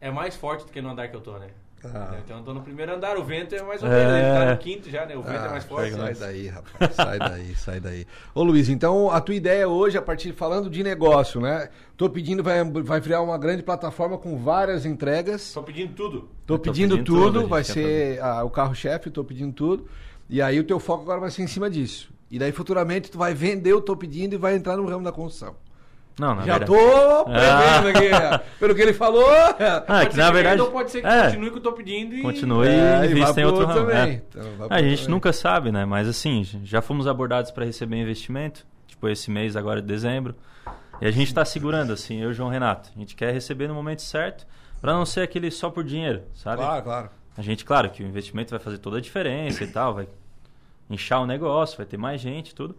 [0.00, 1.48] é mais forte do que no andar que eu tô, né?
[1.92, 2.16] Tá.
[2.24, 3.96] Então eu tô no primeiro andar, o vento é mais ou É.
[3.96, 5.16] menos, ele tá no quinto já, né?
[5.16, 5.92] O vento é Ah, mais forte.
[5.92, 6.94] Sai daí, rapaz.
[6.94, 8.06] Sai daí, sai daí.
[8.34, 11.68] Ô Luiz, então a tua ideia hoje, a partir falando de negócio, né?
[11.96, 15.52] Tô pedindo, vai, vai criar uma grande plataforma com várias entregas.
[15.52, 16.28] Tô pedindo tudo.
[16.46, 19.86] Tô Eu tô pedindo, pedindo tudo, tudo, vai ser ah, o carro-chefe, tô pedindo tudo.
[20.28, 22.10] E aí o teu foco agora vai ser em cima disso.
[22.30, 25.12] E daí futuramente tu vai vender o tô pedindo e vai entrar no ramo da
[25.12, 25.54] construção.
[26.18, 26.66] Não, na Já verdade.
[26.80, 29.28] tô prevendo aqui, pelo que ele falou.
[29.30, 30.60] Ah, pode que ser na que verdade.
[30.62, 32.22] Ou pode ser que é, continue que eu tô pedindo e.
[32.22, 33.80] Continue É, e e invista em outro ramo.
[33.80, 33.96] também.
[33.96, 34.22] é.
[34.28, 35.10] Então, Ah, pro a gente também.
[35.10, 35.84] nunca sabe, né?
[35.84, 40.34] Mas assim, já fomos abordados para receber investimento, tipo esse mês agora de dezembro.
[41.02, 42.88] E a gente está segurando, assim, eu e o João Renato.
[42.96, 44.46] A gente quer receber no momento certo,
[44.80, 46.62] para não ser aquele só por dinheiro, sabe?
[46.62, 47.10] Claro, claro.
[47.36, 50.08] A gente, claro, que o investimento vai fazer toda a diferença e tal, vai
[50.88, 52.74] inchar o negócio, vai ter mais gente, tudo.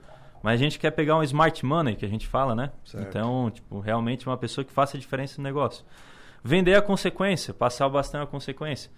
[0.48, 2.72] Mas a gente quer pegar um smart money, que a gente fala, né?
[2.86, 3.06] Certo.
[3.06, 5.84] Então, tipo, realmente uma pessoa que faça a diferença no negócio.
[6.42, 8.90] Vender a consequência, passar o bastão é a consequência.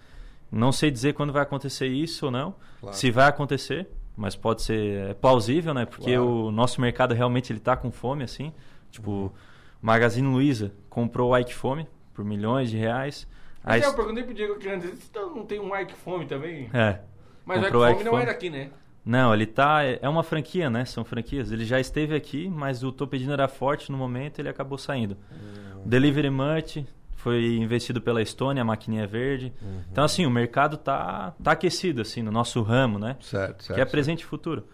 [0.52, 2.94] Não sei dizer quando vai acontecer isso ou não, Claro.
[2.96, 5.86] se vai acontecer, mas pode ser é plausível, né?
[5.86, 6.24] Porque Claro.
[6.46, 8.52] o nosso mercado realmente ele tá com fome, assim.
[8.92, 9.34] Tipo,
[9.82, 13.26] Magazine Luiza comprou o Ike Fome por milhões de reais.
[13.64, 16.26] Mas Aí- é, eu perguntei pro Diego aqui antes, "Você não tem um Ike Fome
[16.26, 16.70] também?
[16.72, 17.00] é.
[17.44, 18.70] Mas o Ike Fome não é daqui, né?
[19.04, 19.82] Não, ele tá.
[19.82, 20.84] É uma franquia, né?
[20.84, 21.50] São franquias.
[21.50, 25.16] Ele já esteve aqui, mas o Tô Pedindo era forte no momento ele acabou saindo.
[25.32, 25.82] Hum.
[25.86, 26.84] Delivery Much
[27.20, 29.52] foi investido pela Estônia, a maquininha verde.
[29.60, 29.82] Uhum.
[29.90, 33.16] Então, assim, o mercado tá, tá aquecido, assim, no nosso ramo, né?
[33.20, 33.76] Certo, certo.
[33.76, 34.66] que é presente e futuro.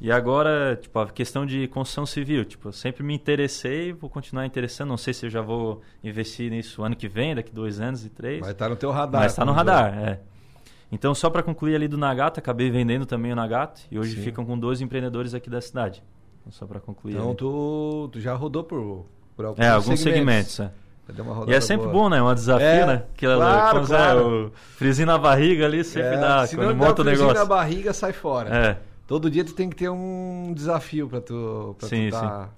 [0.00, 4.46] E agora, tipo, a questão de construção civil, tipo, eu sempre me interessei, vou continuar
[4.46, 4.90] interessando.
[4.90, 8.08] Não sei se eu já vou investir nisso ano que vem, daqui dois anos e
[8.08, 8.40] três.
[8.40, 9.22] Vai estar no teu radar.
[9.22, 10.20] Mas está no radar, é.
[10.90, 14.22] Então, só para concluir ali do Nagato, acabei vendendo também o Nagato e hoje Sim.
[14.22, 16.02] ficam com dois empreendedores aqui da cidade.
[16.40, 17.12] Então, só para concluir.
[17.14, 19.04] Então tu, tu já rodou por,
[19.36, 20.58] por alguns É, alguns segmentos.
[20.60, 20.70] é.
[21.12, 22.02] Deu uma E é sempre boa.
[22.04, 22.22] bom, né?
[22.22, 23.04] Um desafio, É, né?
[23.14, 24.18] Aquela, claro, quando claro.
[24.20, 27.14] É, o friozinho na barriga ali sempre É, dá, se quando não monta der o
[27.14, 27.38] um negócio.
[27.38, 28.54] na barriga, sai fora.
[28.54, 32.50] É, Todo dia tu tem que ter um desafio pra tu, pra Sim, tu tá,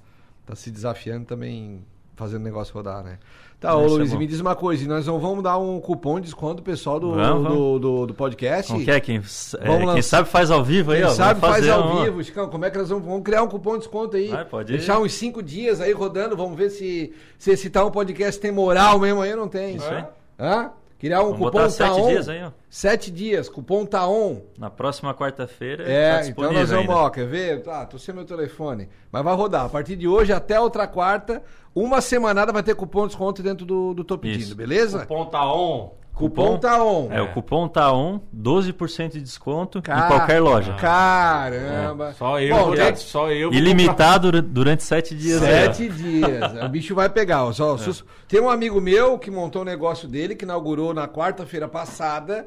[0.44, 1.84] tá se desafiando também,
[2.20, 3.18] fazendo o negócio rodar, né?
[3.58, 4.18] Tá, ô é Luiz, bom.
[4.18, 7.12] me diz uma coisa, nós não vamos dar um cupom de desconto pro pessoal do,
[7.14, 7.80] Vamos, do, vamos.
[7.80, 8.72] do, do podcast?
[8.72, 8.98] como que é?
[9.00, 11.12] Quem, é, quem sabe faz ao vivo aí, Quem ó.
[11.12, 12.48] sabe vamos faz ao um- vivo, Chicão.
[12.48, 14.28] Como é que nós vamos, vamos criar um cupom de desconto aí?
[14.28, 14.76] Vai, pode ir.
[14.78, 18.98] Deixar uns cinco dias aí rodando, vamos ver se, se esse tal podcast tem moral
[18.98, 19.76] mesmo aí ou não tem.
[19.76, 20.04] Isso aí.
[20.38, 20.70] Hã?
[21.00, 22.08] Criar um Vamos cupom botar sete Taon.
[22.08, 22.50] dias aí, ó.
[22.68, 24.42] Sete dias, cupom Taon.
[24.58, 26.96] Na próxima quarta-feira É, tá então disponível nós vamos, ainda.
[27.02, 27.62] ó, quer ver?
[27.62, 28.86] Tá, tô sem meu telefone.
[29.10, 29.64] Mas vai rodar.
[29.64, 31.42] A partir de hoje até outra quarta,
[31.74, 34.54] uma semanada vai ter cupom de desconto dentro do, do Tô Pedindo, Isso.
[34.54, 35.06] beleza?
[35.06, 35.92] Ponta on.
[36.20, 37.08] Cupom Taon.
[37.10, 40.74] É, o cupom tá on, 12% de desconto Ca- em qualquer loja.
[40.74, 42.12] Caramba.
[42.12, 43.52] Só eu, Bom, vou só eu.
[43.52, 45.42] Ilimitado dur- durante sete dias.
[45.42, 45.72] aí, ó.
[45.72, 46.52] Sete dias.
[46.64, 47.44] O bicho vai pegar.
[47.44, 47.50] ó.
[47.50, 47.52] É.
[47.52, 51.66] Só, sus- Tem um amigo meu que montou um negócio dele, que inaugurou na quarta-feira
[51.68, 52.46] passada,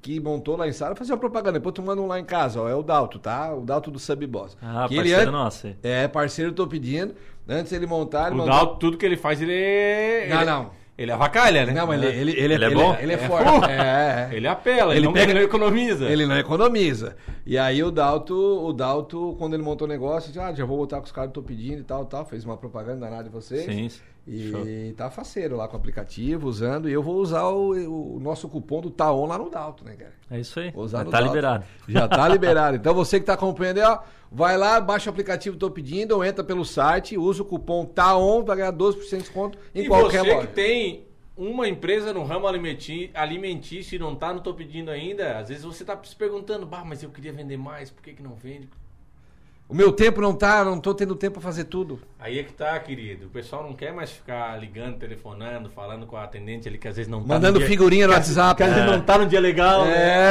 [0.00, 0.94] que montou lá em Sara.
[0.94, 1.58] Fazer uma propaganda.
[1.58, 2.60] Depois tu manda um lá em casa.
[2.60, 2.68] Ó.
[2.68, 3.54] É o Dalto, tá?
[3.54, 4.56] O Dalto do Subboss.
[4.62, 5.68] Ah, que ele parceiro an- nosso.
[5.82, 7.14] É, parceiro, tô pedindo.
[7.48, 8.52] Antes ele montar, ele O montou...
[8.54, 10.26] Dalto, tudo que ele faz, ele é.
[10.30, 10.70] Não, ele- não.
[10.96, 11.72] Ele avacalha, né?
[11.72, 12.96] Não, mas ele, ele, ele, Ele é bom?
[13.00, 13.18] Ele é, É.
[13.18, 13.70] forte.
[13.70, 14.36] É, é.
[14.36, 16.04] Ele apela, ele, Ele não, pega- ele não economiza.
[16.08, 17.16] Ele não economiza.
[17.44, 20.76] E aí o Dalto, o Dalto, quando ele montou o negócio, disse, ah, já vou
[20.78, 22.24] botar com os caras que tô pedindo e tal, tal.
[22.24, 23.64] Fez uma propaganda danada de vocês.
[23.64, 23.88] Sim,
[24.26, 24.64] E show.
[24.96, 26.88] tá faceiro lá com o aplicativo, usando.
[26.88, 30.12] E eu vou usar o, o nosso cupom do Taon lá no Dalto, né, cara?
[30.30, 30.70] É isso aí.
[30.70, 31.30] Vou usar Já no tá Dalto.
[31.30, 31.64] liberado.
[31.88, 32.76] Já tá liberado.
[32.76, 33.98] Então você que tá acompanhando aí, ó,
[34.34, 38.42] vai lá, baixa o aplicativo Tô Pedindo, ou entra pelo site, usa o cupom TAON
[38.42, 40.46] pra ganhar 12% de desconto em e qualquer você loja.
[40.48, 41.06] que tem
[41.36, 45.84] uma empresa no ramo alimentício e não tá no Tô Pedindo ainda, às vezes você
[45.84, 48.68] tá se perguntando, bah, mas eu queria vender mais, por que, que não vende?
[49.66, 51.98] O meu tempo não tá, não tô tendo tempo pra fazer tudo.
[52.18, 53.26] Aí é que tá, querido.
[53.26, 56.96] O pessoal não quer mais ficar ligando, telefonando, falando com a atendente ali que às
[56.96, 57.68] vezes não tá Mandando no dia...
[57.68, 58.56] figurinha no que às- WhatsApp.
[58.58, 58.92] Que às vezes É.
[58.92, 59.86] não tá no dia legal.
[59.86, 59.88] É,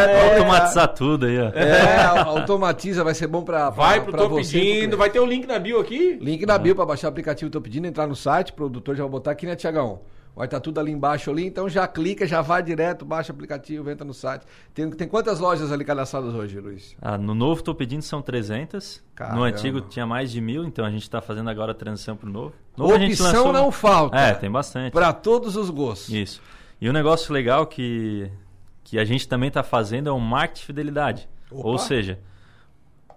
[0.07, 0.31] né?
[0.35, 1.49] Automatizar tudo aí, ó.
[1.49, 5.25] É, automatiza, vai ser bom pra, Vai pro pra Tô você, Pedindo, vai ter o
[5.25, 6.15] link na bio aqui.
[6.21, 9.01] Link na bio pra baixar o aplicativo Tô Pedindo, entrar no site, o produtor já
[9.03, 10.01] vai botar aqui, né, Tiagão?
[10.35, 13.87] Vai estar tudo ali embaixo ali, então já clica, já vai direto, baixa o aplicativo,
[13.91, 14.43] entra no site.
[14.73, 16.95] Tem, tem quantas lojas ali cadastradas hoje, Luiz?
[16.99, 19.03] Ah, no novo tô pedindo são 300.
[19.13, 19.37] Caramba.
[19.37, 22.27] No antigo tinha mais de mil, então a gente tá fazendo agora a transição pro
[22.27, 22.53] novo.
[22.75, 24.17] novo gente Opção lançou- não falta.
[24.17, 24.91] É, tem bastante.
[24.91, 26.09] Pra todos os gostos.
[26.11, 26.41] Isso.
[26.81, 28.27] E um negócio legal que,
[28.83, 31.29] que a gente também está fazendo é um marketing de fidelidade.
[31.51, 31.67] Opa.
[31.69, 32.19] Ou seja,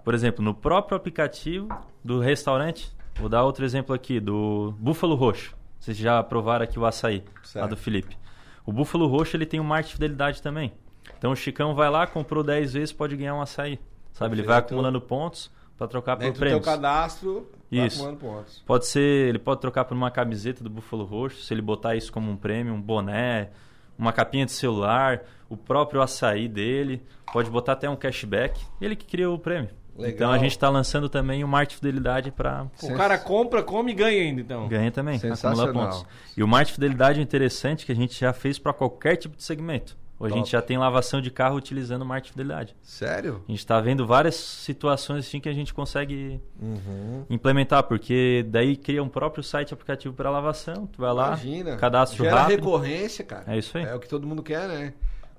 [0.04, 1.68] por exemplo, no próprio aplicativo
[2.04, 5.56] do restaurante, vou dar outro exemplo aqui, do Búfalo Roxo.
[5.86, 7.62] Vocês já provaram aqui o açaí, Certo.
[7.62, 8.18] lá do Felipe.
[8.64, 10.72] O Búfalo Roxo ele tem um marketing de fidelidade também.
[11.16, 13.78] Então o Chicão vai lá, comprou 10 vezes, pode ganhar um açaí.
[14.12, 14.34] Sabe?
[14.34, 16.64] Ele vai acumulando pontos para trocar por Dentro do prêmios.
[16.64, 17.98] cadastro, Isso.
[17.98, 18.64] acumulando pontos.
[18.66, 22.12] Pode ser, ele pode trocar por uma camiseta do Búfalo Roxo, se ele botar isso
[22.12, 23.50] como um prêmio, um boné,
[23.96, 27.00] uma capinha de celular, o próprio açaí dele,
[27.32, 28.60] pode botar até um cashback.
[28.80, 29.70] Ele que criou o prêmio.
[29.96, 30.10] Legal.
[30.14, 33.94] Então a gente está lançando também o Marte Fidelidade para O cara compra, come e
[33.94, 34.68] ganha ainda, então.
[34.68, 35.72] ganha também, acumula Sensacional.
[35.72, 36.06] pontos.
[36.36, 39.42] E o Marte Fidelidade é interessante que a gente já fez para qualquer tipo de
[39.42, 39.96] segmento.
[40.18, 42.74] Hoje a gente já tem lavação de carro utilizando o Marte Fidelidade.
[42.82, 43.42] Sério?
[43.46, 47.24] A gente está vendo várias situações assim que a gente consegue Uhum.
[47.28, 51.76] implementar, porque daí cria um próprio site aplicativo para lavação, tu vai lá, Imagina.
[51.76, 52.56] cadastro Gera rápido.
[52.56, 53.44] recorrência, cara.
[53.46, 53.84] É isso aí.
[53.84, 54.94] É o que todo mundo quer, né?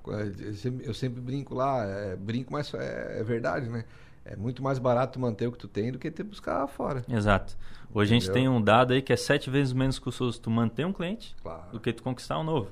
[0.06, 3.84] Eu sempre, eu sempre brinco lá, é, brinco, mas é, é verdade, né?
[4.30, 7.02] É muito mais barato manter o que tu tem do que ter que buscar fora.
[7.08, 7.56] Exato.
[7.94, 8.42] Hoje a gente Entendeu?
[8.42, 11.72] tem um dado aí que é sete vezes menos custoso tu manter um cliente Claro.
[11.72, 12.70] do que tu conquistar um novo.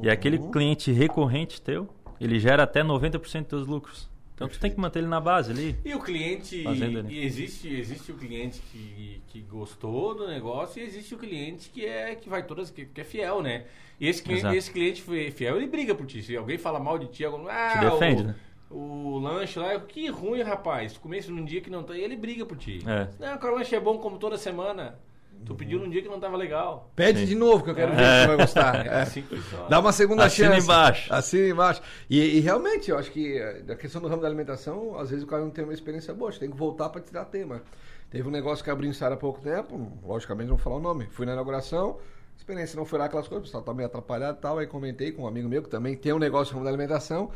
[0.00, 0.12] E Uhum.
[0.12, 1.88] aquele cliente recorrente teu,
[2.20, 4.08] ele gera até 90% dos teus lucros.
[4.34, 5.76] Então tu tem que manter ele na base ali.
[5.84, 6.64] E o cliente.
[7.08, 11.84] E existe, existe o cliente que, que gostou do negócio e existe o cliente que
[11.84, 13.64] é que vai todas, que, que é fiel, né?
[14.00, 14.56] E esse cliente, Exato.
[14.56, 16.22] esse cliente fi- fiel, ele briga por ti.
[16.22, 18.34] Se alguém fala mal de ti, algum, ah, Te defende, o, né?
[18.72, 20.92] O lanche lá, que ruim, rapaz.
[20.94, 21.96] Tu comesse num dia que não tá.
[21.96, 22.82] E ele briga por ti.
[22.86, 23.08] É.
[23.18, 24.98] Não, cara, o lanche é bom como toda semana.
[25.44, 26.90] Tu pediu num dia que não tava legal.
[26.94, 27.26] Pede Sim.
[27.26, 28.74] de novo, que eu quero ver se você vai gostar.
[28.86, 29.02] É É.
[29.02, 29.68] assim que funciona.
[29.68, 30.64] Dá uma segunda Assina chance.
[30.64, 31.12] embaixo.
[31.12, 31.82] Assina embaixo.
[32.08, 35.24] E, e realmente, eu acho que eh, a questão do ramo da alimentação, às vezes
[35.24, 37.60] o cara não tem uma experiência boa, tem que voltar para tirar tema.
[38.08, 40.80] Teve um negócio que abriu em Sara há pouco tempo, logicamente não vou falar o
[40.80, 41.06] nome.
[41.10, 41.96] Fui na inauguração,
[42.34, 44.58] a experiência não foi lá aquelas coisas, o pessoal tá meio atrapalhado e tal.
[44.58, 47.30] Aí comentei com um amigo meu que também tem um negócio no ramo da alimentação.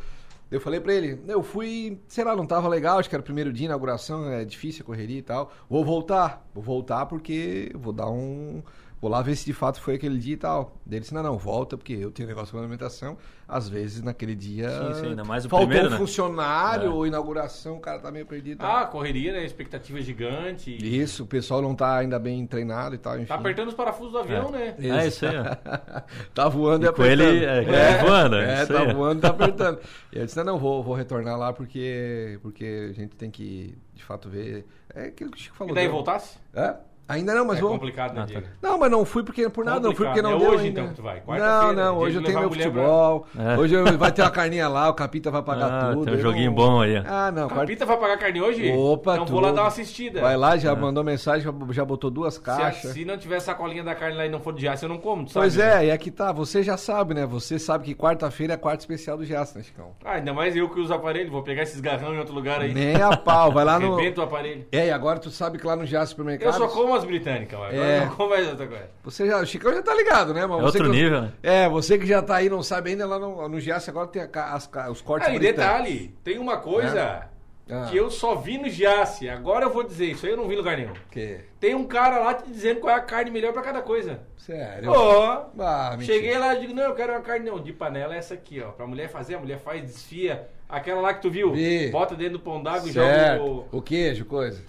[0.49, 3.25] Eu falei pra ele, eu fui, sei lá, não tava legal, acho que era o
[3.25, 5.51] primeiro dia de inauguração, é difícil a correria e tal.
[5.69, 8.63] Vou voltar, vou voltar porque vou dar um.
[8.99, 10.75] Vou lá ver se de fato foi aquele dia e tal.
[10.89, 13.15] Ele disse, não, não, volta, porque eu tenho negócio com alimentação.
[13.47, 14.69] Às vezes, naquele dia.
[14.69, 15.97] Sim, sim, ainda mais o faltou primeiro, um né?
[15.97, 16.89] funcionário É.
[16.93, 18.57] ou inauguração, o cara tá meio perdido.
[18.57, 18.75] tal.
[18.75, 19.45] Ah, correria, né?
[19.45, 20.75] Expectativa gigante.
[20.83, 23.27] Isso, o pessoal não tá ainda bem treinado e tal, enfim.
[23.27, 24.75] Tá apertando os parafusos do avião, né?
[24.79, 26.01] É isso aí, ó.
[26.33, 27.21] tá voando e E com apertando.
[27.29, 29.79] ele, é, com ele voando, é É, isso tá aí, voando e tá apertando.
[30.11, 33.77] E eu disse, não, não, vou, vou retornar lá porque, porque a gente tem que,
[33.93, 34.65] de fato, ver...
[34.95, 35.71] É aquilo que o Chico falou.
[35.71, 36.37] E daí deu- voltasse?
[36.53, 36.75] É?
[37.07, 37.69] Ainda não, mas é vou...
[37.71, 38.27] complicado, né, Ah, tá.
[38.39, 38.47] Diego?
[38.61, 40.49] Não, mas não fui porque por nada, não fui porque não Complicado.
[40.51, 40.79] deu É hoje, ainda.
[40.81, 41.15] então, que tu vai?
[41.15, 43.25] Não, Quarta-feira, não, hoje eu tenho meu mulher pra- futebol.
[43.37, 43.57] É.
[43.57, 46.03] Hoje eu- vai ter uma carninha lá, o Capita vai pagar Ah, tudo.
[46.05, 46.97] tem um eu joguinho não- bom aí.
[46.97, 47.47] Ah, não.
[47.47, 48.71] Capita vai pagar carne hoje?
[48.71, 49.55] Opa, Então vou lá tudo.
[49.55, 50.21] dar uma assistida.
[50.21, 52.91] Vai lá, já mandou mensagem, já- botou duas Se, caixas.
[52.91, 55.25] se não tiver sacolinha da carne lá e não for de jaça, eu não como,
[55.25, 55.85] tu Pois sabe, é, né?
[55.85, 57.25] e é que tá, você já sabe, né?
[57.25, 59.91] Você sabe que quarta-feira é quarta especial do Jaça, né, Chicão?
[60.03, 61.31] Ah, ainda mais eu que uso aparelho.
[61.31, 62.73] Vou pegar esses garrão em outro lugar aí.
[62.73, 63.95] Nem a pau, vai lá no...
[63.95, 64.65] Rebento o aparelho.
[64.71, 66.53] É, e agora tu sabe que lá no Jaça Eu Supermercado...
[66.57, 67.99] só como as britânicas, mas agora É.
[68.05, 68.89] não como mais outra coisa.
[69.03, 70.45] Você já, o Chicão já tá ligado, né?
[70.45, 71.31] Mas É você outro que- nível, né?
[71.41, 74.21] É, você que já tá aí não sabe ainda, lá no, no Giasse agora tem
[74.21, 77.27] a as os cortes Ah, e detalhe, tem uma coisa
[77.69, 77.85] Ah.
[77.89, 79.27] que eu só vi no Giasse.
[79.29, 80.93] Agora eu vou dizer, isso aí eu não vi em lugar nenhum.
[81.11, 81.39] Que?
[81.59, 84.21] Tem um cara lá te dizendo qual é a carne melhor pra cada coisa.
[84.37, 84.89] Sério?
[84.89, 86.13] Ó, Ah, mentira.
[86.17, 88.61] cheguei lá e digo, não, eu quero uma carne não, de panela é essa aqui,
[88.61, 88.71] ó.
[88.71, 90.47] Pra mulher fazer, a mulher faz, desfia.
[90.69, 91.89] Aquela lá que tu viu, Vi.
[91.89, 93.67] bota dentro do pão d'água e joga o...
[93.71, 94.61] O queijo, coisa.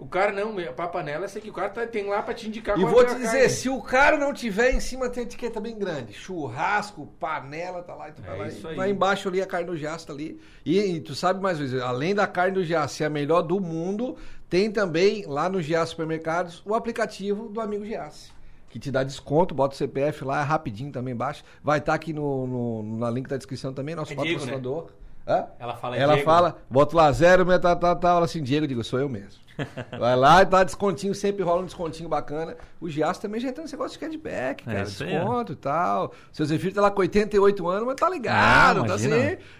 [0.00, 1.50] O cara não, pra panela é essa aqui.
[1.50, 3.48] O cara tá- tem lá pra te indicar E vou é te a dizer, carne.
[3.50, 6.12] se o cara não tiver em cima, tem etiqueta bem grande.
[6.14, 8.48] Churrasco, panela, tá lá e tu vai É lá.
[8.48, 8.76] isso aí.
[8.76, 10.40] vai embaixo ali a carne do Giasse tá ali.
[10.64, 13.42] E, e tu sabe mais uma vez, além da carne do Giasse ser a melhor
[13.42, 14.16] do mundo,
[14.48, 18.30] tem também lá no Giasse Supermercados o aplicativo do amigo Giasse.
[18.70, 21.42] Que te dá desconto, bota o CPF lá, é rapidinho também, baixa.
[21.62, 24.90] Vai estar aqui no, no- na link da descrição também, nosso É Diego, patrocinador.
[25.30, 25.46] Hã?
[25.58, 26.30] Ela fala, é Ela Diego.
[26.30, 28.16] fala, bota lá zero, tal, tal, tal, tal.
[28.16, 29.40] Ela assim, Diego, eu digo, sou eu mesmo.
[29.98, 32.56] Vai lá e dá descontinho, sempre rola um descontinho bacana.
[32.80, 36.12] O Giaço também já tem esse negócio de cashback, É cara, aí, desconto e tal.
[36.32, 39.10] Seu Zefiro tá lá com 88 anos, mas tá ligado, Ah, tá assim.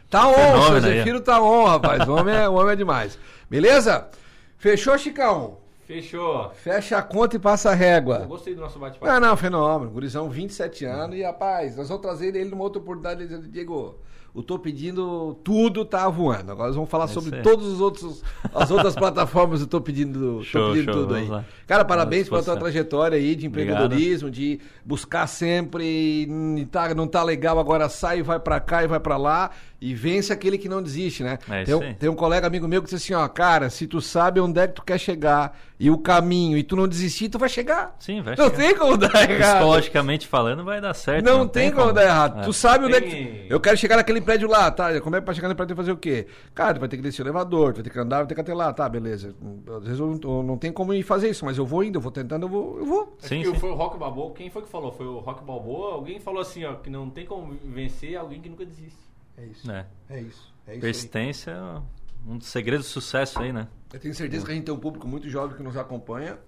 [0.08, 0.80] Tá on, seu aí.
[0.80, 2.08] Zefiro tá on, rapaz.
[2.08, 3.18] O homem é, o homem é demais.
[3.48, 4.08] Beleza?
[4.56, 5.58] Fechou, Chicão?
[5.86, 6.50] Fechou.
[6.54, 8.20] Fecha a conta e passa a régua.
[8.20, 9.12] gostei do nosso bate-papo.
[9.12, 9.90] Não, não, fenômeno.
[9.90, 11.16] Gurizão, 27 anos.
[11.16, 13.26] E, rapaz, nós vamos trazer ele numa outra oportunidade.
[13.48, 13.96] Diego,
[14.34, 16.52] eu tô pedindo tudo, tá voando.
[16.52, 18.22] Agora nós vamos falar É sobre todos os outros,
[18.54, 19.60] as outras plataformas.
[19.60, 21.26] Eu tô pedindo, tô Show, pedindo show, tudo aí.
[21.28, 21.44] lá.
[21.66, 27.22] Cara, parabéns pela tua trajetória aí de empreendedorismo, de buscar sempre, e tá, não tá
[27.22, 29.50] legal, agora sai e vai pra cá e vai pra lá.
[29.80, 31.38] E vence aquele que não desiste, né?
[31.48, 33.98] É tem, um, tem um colega amigo meu que disse assim, ó, cara, se tu
[33.98, 37.38] sabe onde é que tu quer chegar e o caminho, e tu não desistir, tu
[37.38, 37.96] vai chegar.
[37.98, 38.56] Sim, vai Não chegar.
[38.58, 39.56] tem como dar errado.
[39.56, 41.24] Psicologicamente falando, vai dar certo.
[41.24, 42.40] Não, tem, como, dar errado.
[42.40, 42.44] É.
[42.44, 43.46] Tu sabe onde é Tem- que.
[43.48, 45.00] Eu quero chegar naquele prédio lá, tá?
[45.00, 46.26] Como é que pra chegar no prédio tem que fazer o quê?
[46.54, 48.34] Cara, tu vai ter que descer o elevador, tu vai ter que andar, vai ter
[48.34, 49.34] que até lá, tá, beleza.
[49.78, 51.96] Às vezes eu não, eu não tenho como ir fazer isso, mas eu vou indo,
[51.96, 52.78] eu vou tentando, eu vou.
[52.80, 53.16] Eu vou.
[53.20, 53.54] Sim, sim.
[53.54, 54.34] foi o Rock Balboa.
[54.34, 54.92] Quem foi que falou?
[54.92, 55.94] Foi o Rock Balboa?
[55.94, 59.08] Alguém falou assim, ó, que não tem como vencer alguém que nunca desiste.
[59.36, 59.70] É isso.
[59.70, 59.86] É.
[60.08, 60.20] É isso.
[60.20, 60.52] É isso.
[60.66, 60.80] aí.
[60.80, 61.82] Persistência é
[62.26, 63.68] um dos segredos do sucesso aí, né?
[63.92, 66.38] Eu tenho certeza que a gente tem um público muito jovem que nos acompanha.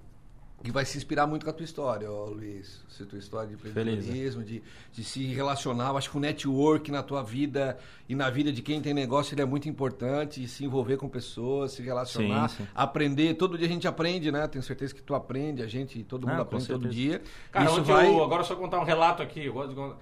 [0.62, 2.85] que vai se inspirar muito com a tua história, ó, Luiz.
[3.01, 4.62] A tua história de empreendedorismo, de,
[4.93, 5.89] de se relacionar.
[5.89, 7.76] Eu acho que o network na tua vida
[8.09, 10.47] e na vida de quem tem negócio ele é muito importante.
[10.47, 12.68] Se envolver com pessoas, se relacionar, sim, sim.
[12.74, 13.35] aprender.
[13.35, 14.47] Todo dia a gente aprende, né?
[14.47, 17.20] Tenho certeza que tu aprende, a gente, todo mundo ah, aprende todo dia.
[17.51, 18.07] Cara, Isso vai...
[18.07, 19.45] eu, agora só contar um relato aqui.
[19.47, 19.95] Eu gosto de...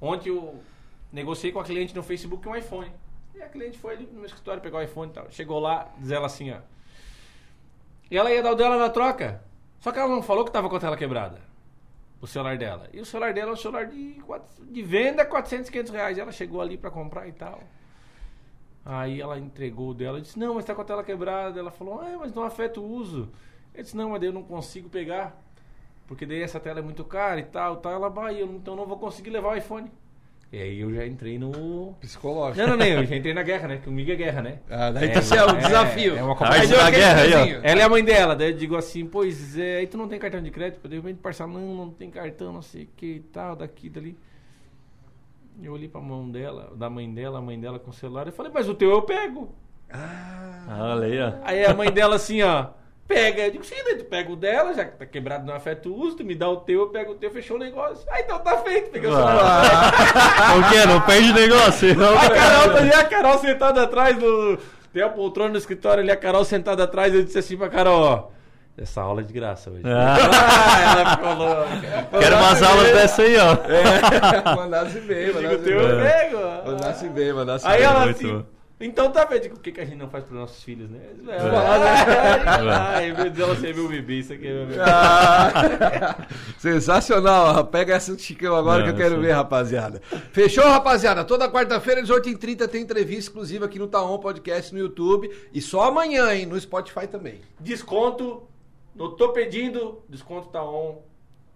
[0.00, 0.60] Ontem eu
[1.12, 2.90] negociei com a cliente no Facebook um iPhone.
[3.34, 5.30] E a cliente foi ali no meu escritório, pegou o iPhone e tal.
[5.30, 6.58] Chegou lá, diz ela assim, ó.
[8.10, 9.42] E ela ia dar o dela na troca.
[9.80, 11.40] Só que ela não falou que tava com a tela quebrada.
[12.20, 12.88] O celular dela.
[12.92, 14.20] E o celular dela é um celular de,
[14.60, 16.18] de venda, 400, 500 reais.
[16.18, 17.62] Ela chegou ali para comprar e tal.
[18.84, 21.60] Aí ela entregou o dela disse: Não, mas tá com a tela quebrada.
[21.60, 23.30] Ela falou: Ah, mas não afeta o uso.
[23.74, 25.36] Ele disse: Não, mas eu não consigo pegar.
[26.08, 27.92] Porque daí essa tela é muito cara e tal, tal.
[27.92, 29.92] Ela vai, então não vou conseguir levar o iPhone.
[30.50, 31.94] E aí eu já entrei no.
[32.00, 32.58] Psicológico.
[32.58, 33.76] Não, não, não, eu já entrei na guerra, né?
[33.84, 34.60] Comigo é guerra, né?
[34.70, 36.16] Ah, daí tá é, é, o desafio.
[36.16, 37.60] É, é uma coisa da guerra aí, ó.
[37.62, 40.18] Ela é a mãe dela, daí eu digo assim, pois é, aí tu não tem
[40.18, 43.20] cartão de crédito, de repente parcelar, não, não tem cartão, não sei o que e
[43.20, 44.16] tal, daqui, dali.
[45.62, 48.32] Eu olhei pra mão dela, da mãe dela, a mãe dela com o celular, eu
[48.32, 49.54] falei, mas o teu eu pego.
[49.90, 51.32] Ah, olha aí, ó.
[51.42, 52.68] Aí a mãe dela assim, ó
[53.08, 53.46] pega.
[53.46, 55.98] Eu digo, sim, daí tu pega o dela, já que tá quebrado não afeta o
[55.98, 58.06] uso, tu me dá o teu, eu pego o teu, fechou o negócio.
[58.10, 59.92] Ah, então tá feito, peguei o celular.
[60.60, 60.86] o quê?
[60.86, 61.96] Não perde negócio.
[61.96, 64.58] Não, a Carol tá ali, a Carol sentada atrás do.
[64.92, 68.02] Tem a poltrona no escritório ali, a Carol sentada atrás, eu disse assim pra Carol,
[68.02, 68.38] ó.
[68.80, 69.82] Essa aula é de graça hoje.
[69.84, 70.14] Ah.
[70.30, 72.20] ah ela ficou louca.
[72.20, 73.52] Quero umas aulas dessa aí, ó.
[73.66, 76.32] É, mandasse bem, mandasse bem.
[76.64, 77.74] Mandasse bem, mandasse bem.
[77.74, 78.44] Aí ela assim,
[78.80, 81.00] então tá vendo o que, que a gente não faz para os nossos filhos, né?
[81.26, 82.70] É, é.
[82.70, 84.80] Ai, meu Deus, ela ser meu bebê, isso aqui é meu bebê.
[84.80, 86.26] Ah,
[86.58, 89.22] sensacional, pega essa do Chicão agora não, que eu quero sim.
[89.22, 90.00] ver, rapaziada.
[90.30, 91.24] Fechou, rapaziada?
[91.24, 95.28] Toda quarta-feira, 18h30, tem entrevista exclusiva aqui no Taon Podcast no YouTube.
[95.52, 96.46] E só amanhã, hein?
[96.46, 97.40] No Spotify também.
[97.58, 98.48] Desconto,
[98.94, 101.07] não tô pedindo, desconto Taon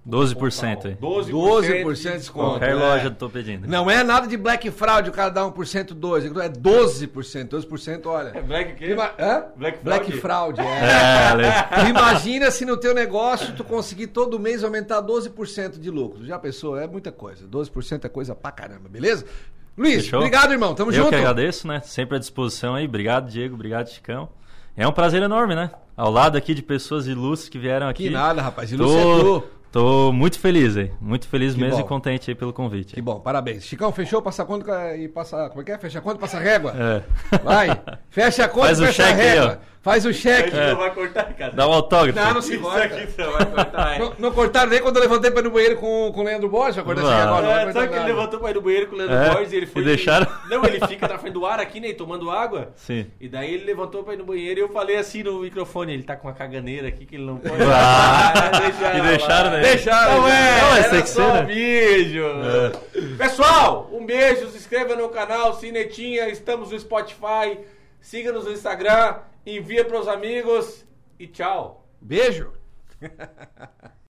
[0.09, 0.95] 12% aí.
[0.97, 2.51] 12%, 12 de desconto.
[2.51, 2.75] Qualquer é.
[2.75, 3.69] loja eu tô pedindo.
[3.69, 6.41] Não é nada de black fraud, o cara dá 1%, 2%.
[6.43, 7.49] É 12%.
[7.49, 8.33] 12%, olha.
[8.35, 8.91] É black quê?
[8.91, 9.13] Ima...
[9.17, 9.45] Hã?
[9.57, 9.85] Black fraud.
[9.85, 11.85] Black fraud, é.
[11.87, 16.27] é Imagina se no teu negócio tu conseguir todo mês aumentar 12% de lucro.
[16.27, 16.77] Já pensou?
[16.77, 17.47] É muita coisa.
[17.47, 19.25] 12% é coisa pra caramba, beleza?
[19.79, 20.19] Luiz, Fechou?
[20.19, 20.75] obrigado, irmão.
[20.75, 21.07] Tamo eu junto.
[21.07, 21.81] Eu que agradeço, né?
[21.85, 22.87] Sempre à disposição aí.
[22.87, 23.55] Obrigado, Diego.
[23.55, 24.29] Obrigado, Chicão.
[24.77, 25.71] É um prazer enorme, né?
[25.97, 28.05] Ao lado aqui de pessoas ilustres que vieram aqui.
[28.05, 28.73] Que nada, rapaz.
[28.73, 29.17] Ilustre Tô...
[29.17, 29.62] é tu.
[29.73, 30.93] Tô muito feliz aí.
[31.01, 31.85] Muito feliz que mesmo bom.
[31.85, 32.95] e contente aí pelo convite.
[32.95, 33.65] Que bom, parabéns.
[33.65, 34.21] Chicão, fechou?
[34.21, 35.49] Passa a conta e passa.
[35.49, 35.79] Como é que é?
[35.79, 36.75] Fecha a conta e passa a régua?
[36.77, 37.39] É.
[37.39, 37.81] Vai.
[38.11, 39.51] Fecha a conta Faz e fecha a régua.
[39.53, 40.57] Aí, Faz o cheque.
[40.57, 40.71] É.
[40.71, 41.53] Não vai cortar, cara.
[41.53, 42.17] Dá um autógrafo.
[42.17, 42.87] Não, não se corta.
[42.87, 43.99] Isso aqui não vai cortar.
[43.99, 46.49] não, não cortaram nem quando eu levantei para ir no banheiro com, com o Leandro
[46.49, 46.81] Borges.
[46.85, 47.63] Cortar assim agora.
[47.63, 49.57] É, sabe que ele levantou para ir no banheiro com o Leandro é, Borges e
[49.57, 49.83] ele foi.
[49.83, 50.29] E deixaram?
[50.49, 51.93] Não, ele fica na frente do ar aqui, né?
[51.95, 52.73] Tomando água.
[52.77, 53.09] Sim.
[53.21, 56.05] E daí ele levantou para ir no banheiro e eu falei assim no microfone: ele
[56.05, 57.63] tá com uma caganeira aqui que ele não pode.
[57.75, 59.61] Ah, deixaram, e deixaram, né?
[59.61, 60.21] Deixaram.
[60.21, 62.23] Não é, não, é só um beijo.
[62.23, 63.17] É.
[63.17, 64.49] Pessoal, um beijo.
[64.49, 66.29] Se inscreva no canal Cinetinha.
[66.29, 67.59] Estamos no Spotify.
[68.03, 69.23] Siga-nos no Instagram.
[69.47, 70.85] Envia para os amigos
[71.19, 71.89] e tchau.
[72.01, 72.53] Beijo.